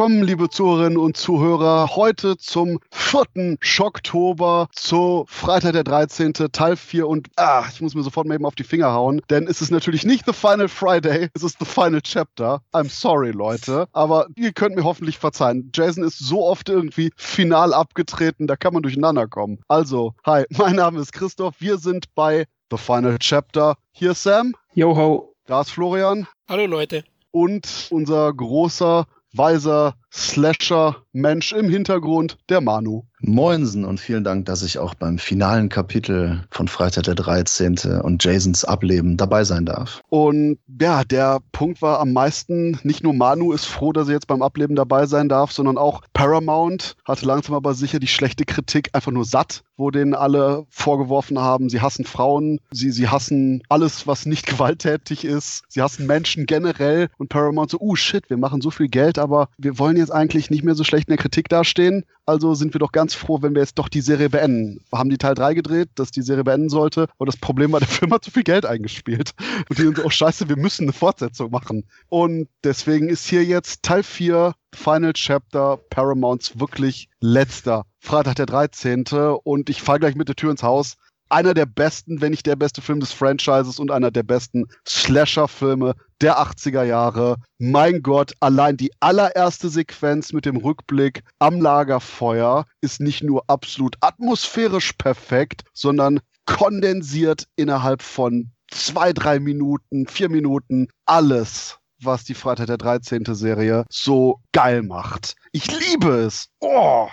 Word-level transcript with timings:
Willkommen, 0.00 0.22
liebe 0.22 0.48
Zuhörerinnen 0.48 0.96
und 0.96 1.18
Zuhörer, 1.18 1.94
heute 1.94 2.38
zum 2.38 2.80
4. 2.90 3.58
Schocktober, 3.60 4.68
zu 4.72 5.26
Freitag 5.28 5.74
der 5.74 5.84
13. 5.84 6.32
Teil 6.32 6.76
4 6.76 7.06
und 7.06 7.28
ah, 7.36 7.64
ich 7.70 7.82
muss 7.82 7.94
mir 7.94 8.02
sofort 8.02 8.26
mal 8.26 8.36
eben 8.36 8.46
auf 8.46 8.54
die 8.54 8.64
Finger 8.64 8.94
hauen, 8.94 9.20
denn 9.28 9.46
es 9.46 9.60
ist 9.60 9.70
natürlich 9.70 10.06
nicht 10.06 10.24
The 10.24 10.32
Final 10.32 10.68
Friday, 10.68 11.28
es 11.34 11.42
ist 11.42 11.58
The 11.58 11.66
Final 11.66 12.00
Chapter. 12.00 12.62
I'm 12.72 12.88
sorry, 12.88 13.32
Leute, 13.32 13.88
aber 13.92 14.28
ihr 14.36 14.54
könnt 14.54 14.74
mir 14.74 14.84
hoffentlich 14.84 15.18
verzeihen. 15.18 15.70
Jason 15.74 16.02
ist 16.02 16.18
so 16.18 16.46
oft 16.46 16.70
irgendwie 16.70 17.10
final 17.16 17.74
abgetreten, 17.74 18.46
da 18.46 18.56
kann 18.56 18.72
man 18.72 18.82
durcheinander 18.82 19.28
kommen. 19.28 19.58
Also, 19.68 20.14
hi, 20.24 20.44
mein 20.56 20.76
Name 20.76 20.98
ist 20.98 21.12
Christoph, 21.12 21.56
wir 21.58 21.76
sind 21.76 22.06
bei 22.14 22.46
The 22.70 22.78
Final 22.78 23.18
Chapter. 23.18 23.76
Hier 23.92 24.12
ist 24.12 24.22
Sam. 24.22 24.54
Joho. 24.72 25.34
Da 25.44 25.60
ist 25.60 25.72
Florian. 25.72 26.26
Hallo 26.48 26.64
Leute. 26.64 27.04
Und 27.32 27.88
unser 27.90 28.32
großer 28.32 29.06
weiser 29.32 29.94
Slasher-Mensch 30.12 31.52
im 31.52 31.68
Hintergrund, 31.68 32.38
der 32.48 32.60
Manu. 32.60 33.04
Moinsen 33.22 33.84
und 33.84 34.00
vielen 34.00 34.24
Dank, 34.24 34.46
dass 34.46 34.62
ich 34.62 34.78
auch 34.78 34.94
beim 34.94 35.18
finalen 35.18 35.68
Kapitel 35.68 36.42
von 36.50 36.68
Freitag 36.68 37.04
der 37.04 37.14
13. 37.14 37.76
und 38.02 38.24
Jasons 38.24 38.64
Ableben 38.64 39.16
dabei 39.16 39.44
sein 39.44 39.66
darf. 39.66 40.00
Und 40.08 40.58
ja, 40.80 41.04
der 41.04 41.40
Punkt 41.52 41.82
war 41.82 42.00
am 42.00 42.12
meisten, 42.12 42.78
nicht 42.82 43.02
nur 43.02 43.14
Manu 43.14 43.52
ist 43.52 43.66
froh, 43.66 43.92
dass 43.92 44.08
er 44.08 44.14
jetzt 44.14 44.26
beim 44.26 44.42
Ableben 44.42 44.76
dabei 44.76 45.06
sein 45.06 45.28
darf, 45.28 45.52
sondern 45.52 45.78
auch 45.78 46.02
Paramount 46.12 46.96
hatte 47.04 47.26
langsam 47.26 47.54
aber 47.54 47.74
sicher 47.74 47.98
die 47.98 48.06
schlechte 48.06 48.44
Kritik 48.44 48.90
einfach 48.92 49.12
nur 49.12 49.24
satt, 49.24 49.62
wo 49.76 49.90
denen 49.90 50.14
alle 50.14 50.66
vorgeworfen 50.68 51.38
haben, 51.38 51.68
sie 51.68 51.80
hassen 51.80 52.04
Frauen, 52.04 52.60
sie, 52.70 52.90
sie 52.90 53.08
hassen 53.08 53.62
alles, 53.68 54.06
was 54.06 54.26
nicht 54.26 54.46
gewalttätig 54.50 55.24
ist, 55.24 55.62
sie 55.68 55.82
hassen 55.82 56.06
Menschen 56.06 56.46
generell 56.46 57.08
und 57.18 57.28
Paramount 57.28 57.70
so, 57.70 57.78
uh 57.80 57.96
shit, 57.96 58.28
wir 58.30 58.36
machen 58.36 58.60
so 58.60 58.70
viel 58.70 58.88
Geld, 58.88 59.18
aber 59.18 59.48
wir 59.58 59.78
wollen 59.78 59.96
jetzt 59.96 60.12
eigentlich 60.12 60.50
nicht 60.50 60.64
mehr 60.64 60.74
so 60.74 60.84
schlecht 60.84 61.08
in 61.08 61.12
der 61.12 61.22
Kritik 61.22 61.48
dastehen, 61.48 62.04
also 62.26 62.54
sind 62.54 62.74
wir 62.74 62.78
doch 62.78 62.92
ganz 62.92 63.09
froh, 63.14 63.42
wenn 63.42 63.54
wir 63.54 63.62
jetzt 63.62 63.78
doch 63.78 63.88
die 63.88 64.00
Serie 64.00 64.30
beenden. 64.30 64.80
Wir 64.90 64.98
haben 64.98 65.10
die 65.10 65.18
Teil 65.18 65.34
3 65.34 65.54
gedreht, 65.54 65.90
dass 65.94 66.10
die 66.10 66.22
Serie 66.22 66.44
beenden 66.44 66.68
sollte. 66.68 67.08
Aber 67.18 67.26
das 67.26 67.36
Problem 67.36 67.72
war, 67.72 67.80
der 67.80 67.88
Film 67.88 68.12
hat 68.12 68.24
zu 68.24 68.30
viel 68.30 68.42
Geld 68.42 68.66
eingespielt. 68.66 69.32
Und 69.68 69.78
die 69.78 69.86
uns, 69.86 70.04
oh 70.04 70.10
scheiße, 70.10 70.48
wir 70.48 70.56
müssen 70.56 70.84
eine 70.84 70.92
Fortsetzung 70.92 71.50
machen. 71.50 71.86
Und 72.08 72.48
deswegen 72.64 73.08
ist 73.08 73.26
hier 73.26 73.44
jetzt 73.44 73.82
Teil 73.82 74.02
4, 74.02 74.54
Final 74.74 75.12
Chapter, 75.12 75.78
Paramounts 75.90 76.58
wirklich 76.58 77.08
letzter. 77.20 77.84
Freitag 77.98 78.36
der 78.36 78.46
13. 78.46 79.04
Und 79.42 79.70
ich 79.70 79.82
fahre 79.82 80.00
gleich 80.00 80.14
mit 80.14 80.28
der 80.28 80.36
Tür 80.36 80.50
ins 80.50 80.62
Haus 80.62 80.96
einer 81.30 81.54
der 81.54 81.66
besten, 81.66 82.20
wenn 82.20 82.30
nicht 82.30 82.46
der 82.46 82.56
beste 82.56 82.82
Film 82.82 83.00
des 83.00 83.12
Franchises 83.12 83.78
und 83.78 83.90
einer 83.90 84.10
der 84.10 84.22
besten 84.22 84.66
Slasher-Filme 84.86 85.94
der 86.20 86.38
80er 86.38 86.84
Jahre. 86.84 87.36
Mein 87.58 88.02
Gott, 88.02 88.32
allein 88.40 88.76
die 88.76 88.92
allererste 89.00 89.68
Sequenz 89.68 90.32
mit 90.32 90.44
dem 90.44 90.56
Rückblick 90.56 91.22
am 91.38 91.60
Lagerfeuer 91.60 92.66
ist 92.80 93.00
nicht 93.00 93.22
nur 93.22 93.44
absolut 93.48 93.96
atmosphärisch 94.00 94.92
perfekt, 94.94 95.62
sondern 95.72 96.20
kondensiert 96.46 97.46
innerhalb 97.56 98.02
von 98.02 98.50
zwei, 98.70 99.12
drei 99.12 99.40
Minuten, 99.40 100.06
vier 100.06 100.28
Minuten 100.28 100.88
alles 101.06 101.80
was 102.02 102.24
die 102.24 102.34
Freitag 102.34 102.66
der 102.66 102.78
13. 102.78 103.24
Serie 103.34 103.84
so 103.90 104.40
geil 104.52 104.82
macht. 104.82 105.36
Ich 105.52 105.66
liebe 105.66 106.08
es. 106.08 106.48
Oh! 106.60 107.08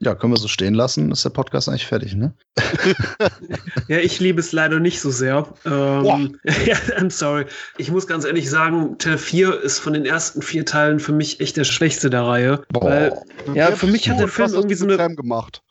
Ja, 0.00 0.14
können 0.14 0.32
wir 0.32 0.38
so 0.38 0.46
stehen 0.46 0.74
lassen. 0.74 1.10
Ist 1.10 1.24
der 1.24 1.30
Podcast 1.30 1.68
eigentlich 1.68 1.86
fertig, 1.86 2.14
ne? 2.14 2.32
ja, 3.88 3.98
ich 3.98 4.20
liebe 4.20 4.38
es 4.38 4.52
leider 4.52 4.78
nicht 4.78 5.00
so 5.00 5.10
sehr. 5.10 5.46
Ähm, 5.64 6.38
ja, 6.66 6.76
I'm 6.96 7.10
sorry. 7.10 7.46
Ich 7.78 7.90
muss 7.90 8.06
ganz 8.06 8.24
ehrlich 8.24 8.48
sagen, 8.48 8.96
Teil 8.98 9.18
4 9.18 9.60
ist 9.60 9.80
von 9.80 9.94
den 9.94 10.06
ersten 10.06 10.40
vier 10.40 10.64
Teilen 10.64 11.00
für 11.00 11.12
mich 11.12 11.40
echt 11.40 11.56
der 11.56 11.64
schwächste 11.64 12.10
der 12.10 12.22
Reihe. 12.22 12.62
Boah. 12.70 12.84
Weil, 12.84 13.22
ja, 13.54 13.72
für 13.72 13.88
mich 13.88 14.08
hat 14.08 14.20
der 14.20 14.28
Film 14.28 14.52
irgendwie 14.54 14.76
so 14.76 14.86
eine. 14.86 15.16
gemacht. 15.16 15.62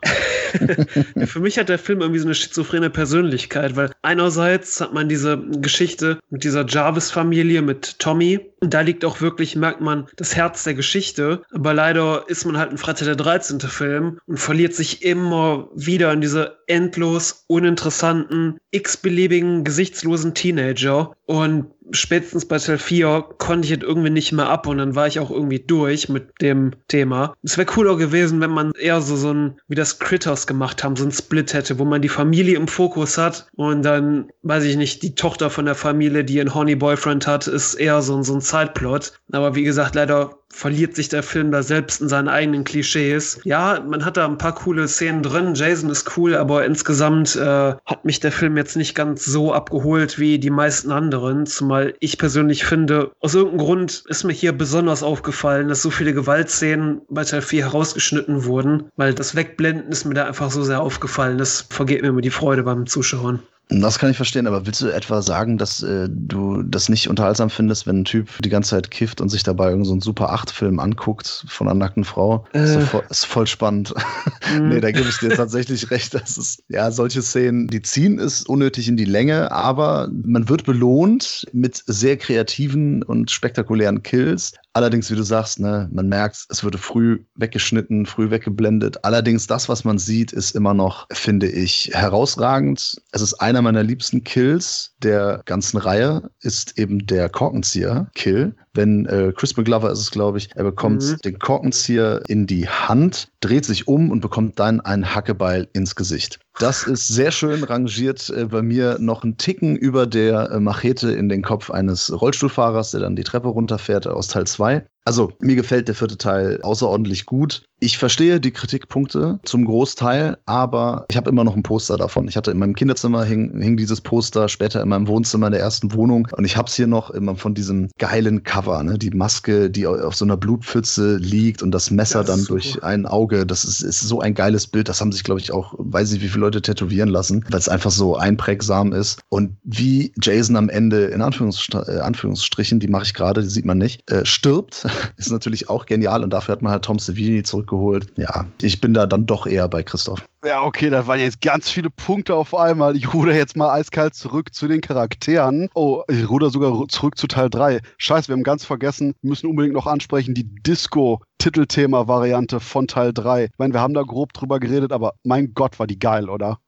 für 1.26 1.40
mich 1.40 1.58
hat 1.58 1.70
der 1.70 1.80
Film 1.80 2.02
irgendwie 2.02 2.20
so 2.20 2.28
eine 2.28 2.36
schizophrene 2.36 2.90
Persönlichkeit, 2.90 3.76
weil 3.76 3.92
einerseits 4.02 4.82
hat 4.82 4.94
man 4.94 5.10
diese 5.10 5.38
Geschichte 5.38 6.20
mit 6.30 6.44
dieser 6.44 6.66
Jarvis-Familie, 6.66 7.62
mit 7.62 8.00
Tommy. 8.00 8.40
Und 8.60 8.74
da 8.74 8.82
liegt 8.82 9.06
auch 9.06 9.22
wirklich, 9.22 9.56
merkt 9.56 9.82
man, 9.82 10.08
das 10.16 10.36
Herz 10.36 10.64
der 10.64 10.74
Geschichte. 10.74 11.44
Aber 11.52 11.74
leider 11.74 12.28
ist 12.28 12.46
man 12.46 12.58
halt 12.58 12.72
ein 12.72 12.78
Freitag 12.78 13.06
der 13.06 13.16
13. 13.16 13.60
Film 13.60 14.20
und 14.26 14.40
verliert 14.40 14.74
sich 14.74 15.04
immer 15.04 15.70
wieder 15.76 16.12
in 16.12 16.22
diese 16.22 16.58
endlos 16.68 17.46
uninteressanten, 17.48 18.60
x-beliebigen, 18.72 19.64
gesichtslosen 19.64 20.34
Teenager. 20.34 21.16
Und 21.28 21.68
spätestens 21.92 22.46
bei 22.46 22.58
Teil 22.58 22.78
4 22.78 23.26
konnte 23.38 23.66
ich 23.66 23.74
es 23.74 23.84
irgendwie 23.84 24.10
nicht 24.10 24.32
mehr 24.32 24.50
ab 24.50 24.66
und 24.66 24.78
dann 24.78 24.96
war 24.96 25.08
ich 25.08 25.20
auch 25.20 25.30
irgendwie 25.30 25.60
durch 25.60 26.08
mit 26.08 26.42
dem 26.42 26.72
Thema. 26.88 27.36
Es 27.44 27.58
wäre 27.58 27.66
cooler 27.66 27.98
gewesen, 27.98 28.40
wenn 28.40 28.52
man 28.52 28.72
eher 28.80 29.02
so, 29.02 29.18
so 29.18 29.34
ein, 29.34 29.60
wie 29.68 29.76
das 29.76 30.00
Critters 30.00 30.48
gemacht 30.48 30.84
haben, 30.84 30.96
so 30.96 31.04
ein 31.04 31.12
Split 31.12 31.54
hätte, 31.54 31.80
wo 31.80 31.86
man 31.86 32.02
die 32.02 32.10
Familie 32.10 32.56
im 32.56 32.70
Fokus 32.70 33.18
hat 33.18 33.48
und 33.56 33.84
dann, 33.84 34.30
weiß 34.44 34.64
ich 34.64 34.78
nicht, 34.78 35.04
die 35.04 35.16
Tochter 35.16 35.50
von 35.50 35.66
der 35.66 35.76
Familie, 35.76 36.24
die 36.24 36.40
einen 36.40 36.54
Horny 36.54 36.76
Boyfriend 36.76 37.28
hat, 37.28 37.48
ist 37.48 37.76
eher 37.76 38.02
so, 38.02 38.24
so 38.24 38.36
ein 38.36 38.42
Sideplot. 38.42 39.12
Aber 39.34 39.56
wie 39.56 39.64
gesagt, 39.64 39.96
leider 39.96 40.32
verliert 40.50 40.96
sich 40.96 41.10
der 41.10 41.24
Film 41.24 41.52
da 41.52 41.62
selbst 41.62 42.02
in 42.02 42.08
seinen 42.08 42.30
eigenen 42.30 42.64
Klischees. 42.64 43.40
Ja, 43.44 43.84
man 43.86 44.06
hat 44.06 44.18
da 44.18 44.26
ein 44.26 44.38
paar 44.38 44.56
coole 44.56 44.88
Szenen 44.88 45.22
drin. 45.22 45.54
Jason 45.56 45.90
ist 45.90 46.18
cool, 46.18 46.36
aber 46.36 46.66
insgesamt 46.66 47.36
äh, 47.36 47.76
hat 47.86 48.06
mich 48.06 48.22
der 48.22 48.32
Film 48.32 48.56
jetzt 48.56 48.78
nicht 48.78 48.96
ganz 48.96 49.26
so 49.26 49.54
abgeholt 49.54 50.18
wie 50.20 50.40
die 50.40 50.50
meisten 50.50 50.92
anderen. 50.92 51.17
Zumal 51.46 51.94
ich 52.00 52.18
persönlich 52.18 52.66
finde, 52.66 53.12
aus 53.20 53.36
irgendeinem 53.36 53.66
Grund 53.66 54.04
ist 54.08 54.24
mir 54.24 54.34
hier 54.34 54.52
besonders 54.52 55.04
aufgefallen, 55.04 55.68
dass 55.68 55.82
so 55.82 55.90
viele 55.90 56.14
Gewaltszenen 56.14 57.02
bei 57.10 57.24
Teil 57.24 57.42
4 57.42 57.66
herausgeschnitten 57.66 58.46
wurden, 58.46 58.92
weil 58.96 59.14
das 59.14 59.36
Wegblenden 59.36 59.92
ist 59.92 60.06
mir 60.06 60.14
da 60.14 60.26
einfach 60.26 60.52
so 60.52 60.64
sehr 60.64 60.82
aufgefallen. 60.82 61.38
Das 61.38 61.62
vergeht 61.70 62.02
mir 62.02 62.10
immer 62.10 62.22
die 62.22 62.30
Freude 62.30 62.64
beim 62.64 62.86
Zuschauen. 62.88 63.40
Das 63.70 64.00
kann 64.00 64.10
ich 64.10 64.18
verstehen, 64.18 64.48
aber 64.48 64.66
willst 64.66 64.82
du 64.82 64.88
etwa 64.88 65.22
sagen, 65.22 65.58
dass 65.58 65.84
äh, 65.84 66.08
du 66.10 66.64
das 66.64 66.88
nicht 66.88 67.10
unterhaltsam 67.10 67.50
findest, 67.50 67.86
wenn 67.86 68.02
ein 68.02 68.06
Typ 68.06 68.30
die 68.42 68.50
ganze 68.50 68.72
Zeit 68.72 68.92
kifft 68.92 69.20
und 69.20 69.28
sich 69.28 69.44
dabei 69.44 69.70
irgendeinen 69.72 70.00
so 70.00 70.08
Super 70.08 70.34
8-Film 70.34 70.80
anguckt 70.80 71.46
von 71.50 71.68
einer 71.68 71.78
nackten 71.78 72.06
Frau? 72.06 72.46
Äh. 72.54 72.64
Ist, 72.64 72.88
voll, 72.88 73.04
ist, 73.10 73.26
voll, 73.26 73.48
spannend. 73.48 73.94
Mhm. 74.48 74.70
nee, 74.70 74.80
da 74.80 74.92
gebe 74.92 75.10
ich 75.10 75.18
dir 75.18 75.32
tatsächlich 75.32 75.92
recht. 75.92 76.14
Das 76.14 76.38
ist, 76.38 76.64
ja, 76.70 76.90
solche 76.90 77.22
Szenen, 77.22 77.68
die 77.68 77.82
ziehen 77.82 78.18
es 78.18 78.44
unnötig 78.44 78.88
in 78.88 78.96
die 78.96 79.04
Länge, 79.04 79.52
aber 79.52 80.10
man 80.24 80.48
wird 80.48 80.64
belohnt 80.64 81.46
mit 81.52 81.84
sehr 81.86 82.16
kreativen 82.16 83.04
und 83.04 83.30
spektakulären 83.30 84.04
Kills. 84.04 84.54
Allerdings, 84.78 85.10
wie 85.10 85.16
du 85.16 85.24
sagst, 85.24 85.60
ne, 85.60 85.90
man 85.92 86.08
merkt, 86.08 86.46
es 86.50 86.64
wurde 86.64 86.78
früh 86.78 87.26
weggeschnitten, 87.34 88.06
früh 88.06 88.30
weggeblendet. 88.30 89.04
Allerdings, 89.04 89.48
das, 89.48 89.68
was 89.70 89.84
man 89.84 89.98
sieht, 89.98 90.32
ist 90.32 90.56
immer 90.56 90.76
noch, 90.76 91.08
finde 91.12 91.50
ich, 91.50 91.90
herausragend. 91.96 92.96
Es 93.12 93.24
ist 93.24 93.34
einer 93.42 93.64
meiner 93.64 93.82
liebsten 93.82 94.24
Kills 94.24 94.94
der 95.02 95.42
ganzen 95.46 95.80
Reihe, 95.80 96.30
ist 96.42 96.78
eben 96.78 97.08
der 97.08 97.28
Korkenzieher-Kill. 97.28 98.56
Wenn 98.78 99.08
äh, 99.08 99.34
Chris 99.36 99.58
McGlover 99.58 99.92
ist 99.92 100.00
es, 100.00 100.12
glaube 100.12 100.38
ich, 100.38 100.50
er 100.56 100.64
bekommt 100.64 101.02
mhm. 101.02 101.18
den 101.26 101.40
Korkenzieher 101.40 102.22
in 102.28 102.46
die 102.46 102.70
Hand, 102.70 103.30
dreht 103.40 103.66
sich 103.66 103.88
um 103.88 104.12
und 104.12 104.22
bekommt 104.22 104.60
dann 104.60 104.82
einen 104.82 105.16
Hackebeil 105.16 105.68
ins 105.74 105.96
Gesicht. 105.96 106.40
Das 106.60 106.84
ist 106.84 107.08
sehr 107.08 107.32
schön 107.32 107.64
rangiert 107.64 108.30
äh, 108.30 108.46
bei 108.46 108.62
mir 108.62 108.98
noch 109.00 109.24
ein 109.24 109.38
Ticken 109.38 109.76
über 109.76 110.06
der 110.06 110.52
äh, 110.52 110.60
Machete 110.60 111.12
in 111.12 111.28
den 111.28 111.42
Kopf 111.42 111.72
eines 111.72 112.12
Rollstuhlfahrers, 112.22 112.92
der 112.92 113.00
dann 113.00 113.16
die 113.16 113.24
Treppe 113.24 113.48
runterfährt 113.48 114.06
aus 114.06 114.28
Teil 114.28 114.46
2. 114.46 114.86
Also, 115.08 115.32
mir 115.40 115.56
gefällt 115.56 115.88
der 115.88 115.96
vierte 115.96 116.18
Teil 116.18 116.60
außerordentlich 116.64 117.26
gut. 117.26 117.64
Ich 117.80 117.98
verstehe 117.98 118.42
die 118.42 118.52
Kritikpunkte 118.52 119.40
zum 119.44 119.64
Großteil, 119.64 120.38
aber 120.46 121.06
ich 121.10 121.16
habe 121.16 121.30
immer 121.30 121.44
noch 121.44 121.56
ein 121.56 121.62
Poster 121.62 121.96
davon. 121.96 122.28
Ich 122.28 122.36
hatte 122.36 122.50
in 122.50 122.58
meinem 122.58 122.74
Kinderzimmer 122.74 123.24
hing, 123.24 123.62
hing 123.62 123.78
dieses 123.78 124.02
Poster, 124.02 124.50
später 124.50 124.82
in 124.82 124.90
meinem 124.90 125.08
Wohnzimmer 125.08 125.46
in 125.48 125.54
der 125.54 125.62
ersten 125.62 125.94
Wohnung 125.94 126.28
und 126.36 126.44
ich 126.44 126.58
habe 126.58 126.68
es 126.68 126.74
hier 126.74 126.88
noch 126.88 127.12
immer 127.12 127.36
von 127.36 127.54
diesem 127.54 127.90
geilen 128.00 128.44
Cover, 128.44 128.82
ne? 128.82 128.98
die 128.98 129.12
Maske, 129.12 129.70
die 129.70 129.86
auf 129.86 130.16
so 130.16 130.26
einer 130.26 130.38
Blutpfütze 130.38 131.18
liegt 131.18 131.62
und 131.62 131.70
das 131.70 131.92
Messer 131.92 132.24
das 132.24 132.36
dann 132.36 132.46
durch 132.46 132.84
ein 132.84 133.06
Auge. 133.06 133.46
Das 133.46 133.64
ist, 133.64 133.82
ist 133.82 134.02
so 134.02 134.22
ein 134.22 134.34
geiles 134.34 134.66
Bild. 134.66 134.90
Das 134.90 135.00
haben 135.00 135.12
sich, 135.12 135.24
glaube 135.24 135.40
ich, 135.40 135.52
auch, 135.52 135.76
weiß 135.78 136.12
nicht, 136.12 136.24
wie 136.24 136.30
viele 136.30 136.42
Leute 136.42 136.64
tätowieren 136.64 137.10
lassen, 137.10 137.46
weil 137.52 137.60
es 137.60 137.70
einfach 137.70 137.92
so 137.92 138.18
einprägsam 138.18 138.92
ist. 138.92 139.20
Und 139.30 139.56
wie 139.64 140.12
Jason 140.20 140.56
am 140.56 140.70
Ende, 140.70 141.06
in 141.06 141.22
Anführungsstrichen, 141.22 141.96
äh, 141.96 142.00
Anführungsstrichen 142.00 142.80
die 142.80 142.88
mache 142.88 143.04
ich 143.04 143.14
gerade, 143.14 143.44
die 143.44 143.50
sieht 143.50 143.66
man 143.66 143.78
nicht, 143.78 144.10
äh, 144.10 144.26
stirbt, 144.26 144.88
ist 145.18 145.32
natürlich 145.32 145.70
auch 145.70 145.86
genial 145.86 146.24
und 146.24 146.32
dafür 146.32 146.54
hat 146.54 146.62
man 146.62 146.72
halt 146.72 146.86
Tom 146.86 147.00
Savini 147.00 147.44
zurückgeholt. 147.44 148.08
Ja, 148.18 148.46
ich 148.62 148.82
bin 148.82 148.94
da 148.94 149.06
dann 149.06 149.26
doch 149.26 149.48
eher 149.48 149.68
bei 149.68 149.84
Christoph. 149.84 150.24
Ja, 150.46 150.64
okay, 150.64 150.90
da 150.90 151.08
waren 151.08 151.20
jetzt 151.20 151.42
ganz 151.42 151.70
viele 151.70 151.90
Punkte 151.90 152.36
auf 152.36 152.56
einmal. 152.56 152.96
Ich 152.96 153.14
ruder 153.14 153.34
jetzt 153.34 153.58
mal 153.58 153.72
eiskalt 153.74 154.14
zurück 154.14 154.54
zu 154.54 154.68
den 154.68 154.82
Charakteren. 154.82 155.70
Oh, 155.74 156.04
ich 156.08 156.30
ruder 156.30 156.50
sogar 156.50 156.88
zurück 156.88 157.18
zu 157.18 157.28
Teil 157.28 157.50
3. 157.50 157.82
Scheiße, 157.98 158.30
wir 158.30 158.34
haben 158.34 158.44
ganz 158.44 158.64
vergessen, 158.64 159.14
müssen 159.22 159.48
unbedingt 159.48 159.74
noch 159.74 159.88
ansprechen, 159.88 160.34
die 160.34 160.48
Disco-Titelthema-Variante 160.64 162.60
von 162.60 162.88
Teil 162.88 163.14
3. 163.14 163.46
Ich 163.46 163.52
meine, 163.58 163.74
wir 163.74 163.82
haben 163.82 163.94
da 163.94 164.04
grob 164.04 164.34
drüber 164.34 164.60
geredet, 164.60 164.92
aber 164.92 165.14
mein 165.24 165.54
Gott, 165.54 165.80
war 165.80 165.88
die 165.88 166.00
geil, 166.00 166.30
oder? 166.30 166.60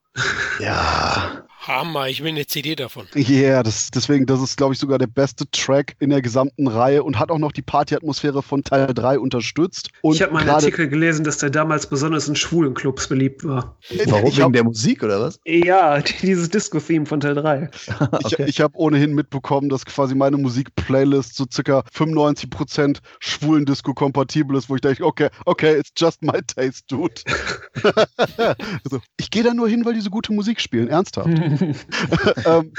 Ja. 0.58 1.44
Hammer, 1.62 2.08
ich 2.08 2.22
will 2.22 2.30
eine 2.30 2.46
CD 2.46 2.74
davon. 2.74 3.06
Ja, 3.14 3.28
yeah, 3.28 3.62
das, 3.62 3.90
deswegen, 3.90 4.24
das 4.24 4.40
ist, 4.40 4.56
glaube 4.56 4.72
ich, 4.72 4.80
sogar 4.80 4.98
der 4.98 5.06
beste 5.06 5.44
Track 5.50 5.94
in 5.98 6.08
der 6.08 6.22
gesamten 6.22 6.66
Reihe 6.66 7.02
und 7.02 7.18
hat 7.18 7.30
auch 7.30 7.38
noch 7.38 7.52
die 7.52 7.60
Partyatmosphäre 7.60 8.42
von 8.42 8.64
Teil 8.64 8.94
3 8.94 9.18
unterstützt. 9.18 9.90
Und 10.00 10.14
ich 10.14 10.22
habe 10.22 10.32
mal 10.32 10.40
einen 10.40 10.48
Artikel 10.48 10.88
gelesen, 10.88 11.22
dass 11.22 11.36
der 11.36 11.50
damals 11.50 11.86
besonders 11.86 12.28
in 12.28 12.34
schwulen 12.34 12.72
Clubs 12.72 13.08
beliebt 13.08 13.44
war. 13.44 13.76
Warum? 14.06 14.28
Ich 14.28 14.36
Wegen 14.36 14.44
hab, 14.44 14.52
der 14.54 14.64
Musik 14.64 15.02
oder 15.02 15.20
was? 15.20 15.38
Ja, 15.44 16.00
dieses 16.00 16.48
Disco-Theme 16.48 17.04
von 17.04 17.20
Teil 17.20 17.34
3. 17.34 17.68
okay. 18.10 18.36
Ich, 18.38 18.38
ich 18.38 18.60
habe 18.62 18.78
ohnehin 18.78 19.14
mitbekommen, 19.14 19.68
dass 19.68 19.84
quasi 19.84 20.14
meine 20.14 20.38
Musik-Playlist 20.38 21.36
so 21.36 21.44
circa 21.52 21.84
95% 21.94 23.00
schwulen 23.18 23.66
Disco-kompatibel 23.66 24.56
ist, 24.56 24.70
wo 24.70 24.76
ich 24.76 24.80
denke, 24.80 25.04
okay, 25.04 25.28
okay, 25.44 25.76
it's 25.78 25.90
just 25.94 26.22
my 26.22 26.40
taste, 26.46 26.84
dude. 26.88 27.20
also, 27.84 29.00
ich 29.18 29.30
gehe 29.30 29.42
da 29.42 29.52
nur 29.52 29.68
hin, 29.68 29.84
weil 29.84 29.92
die 29.92 30.00
so 30.00 30.08
gute 30.08 30.32
Musik 30.32 30.58
spielen, 30.58 30.88
ernsthaft. 30.88 31.28
Ähm, 32.44 32.72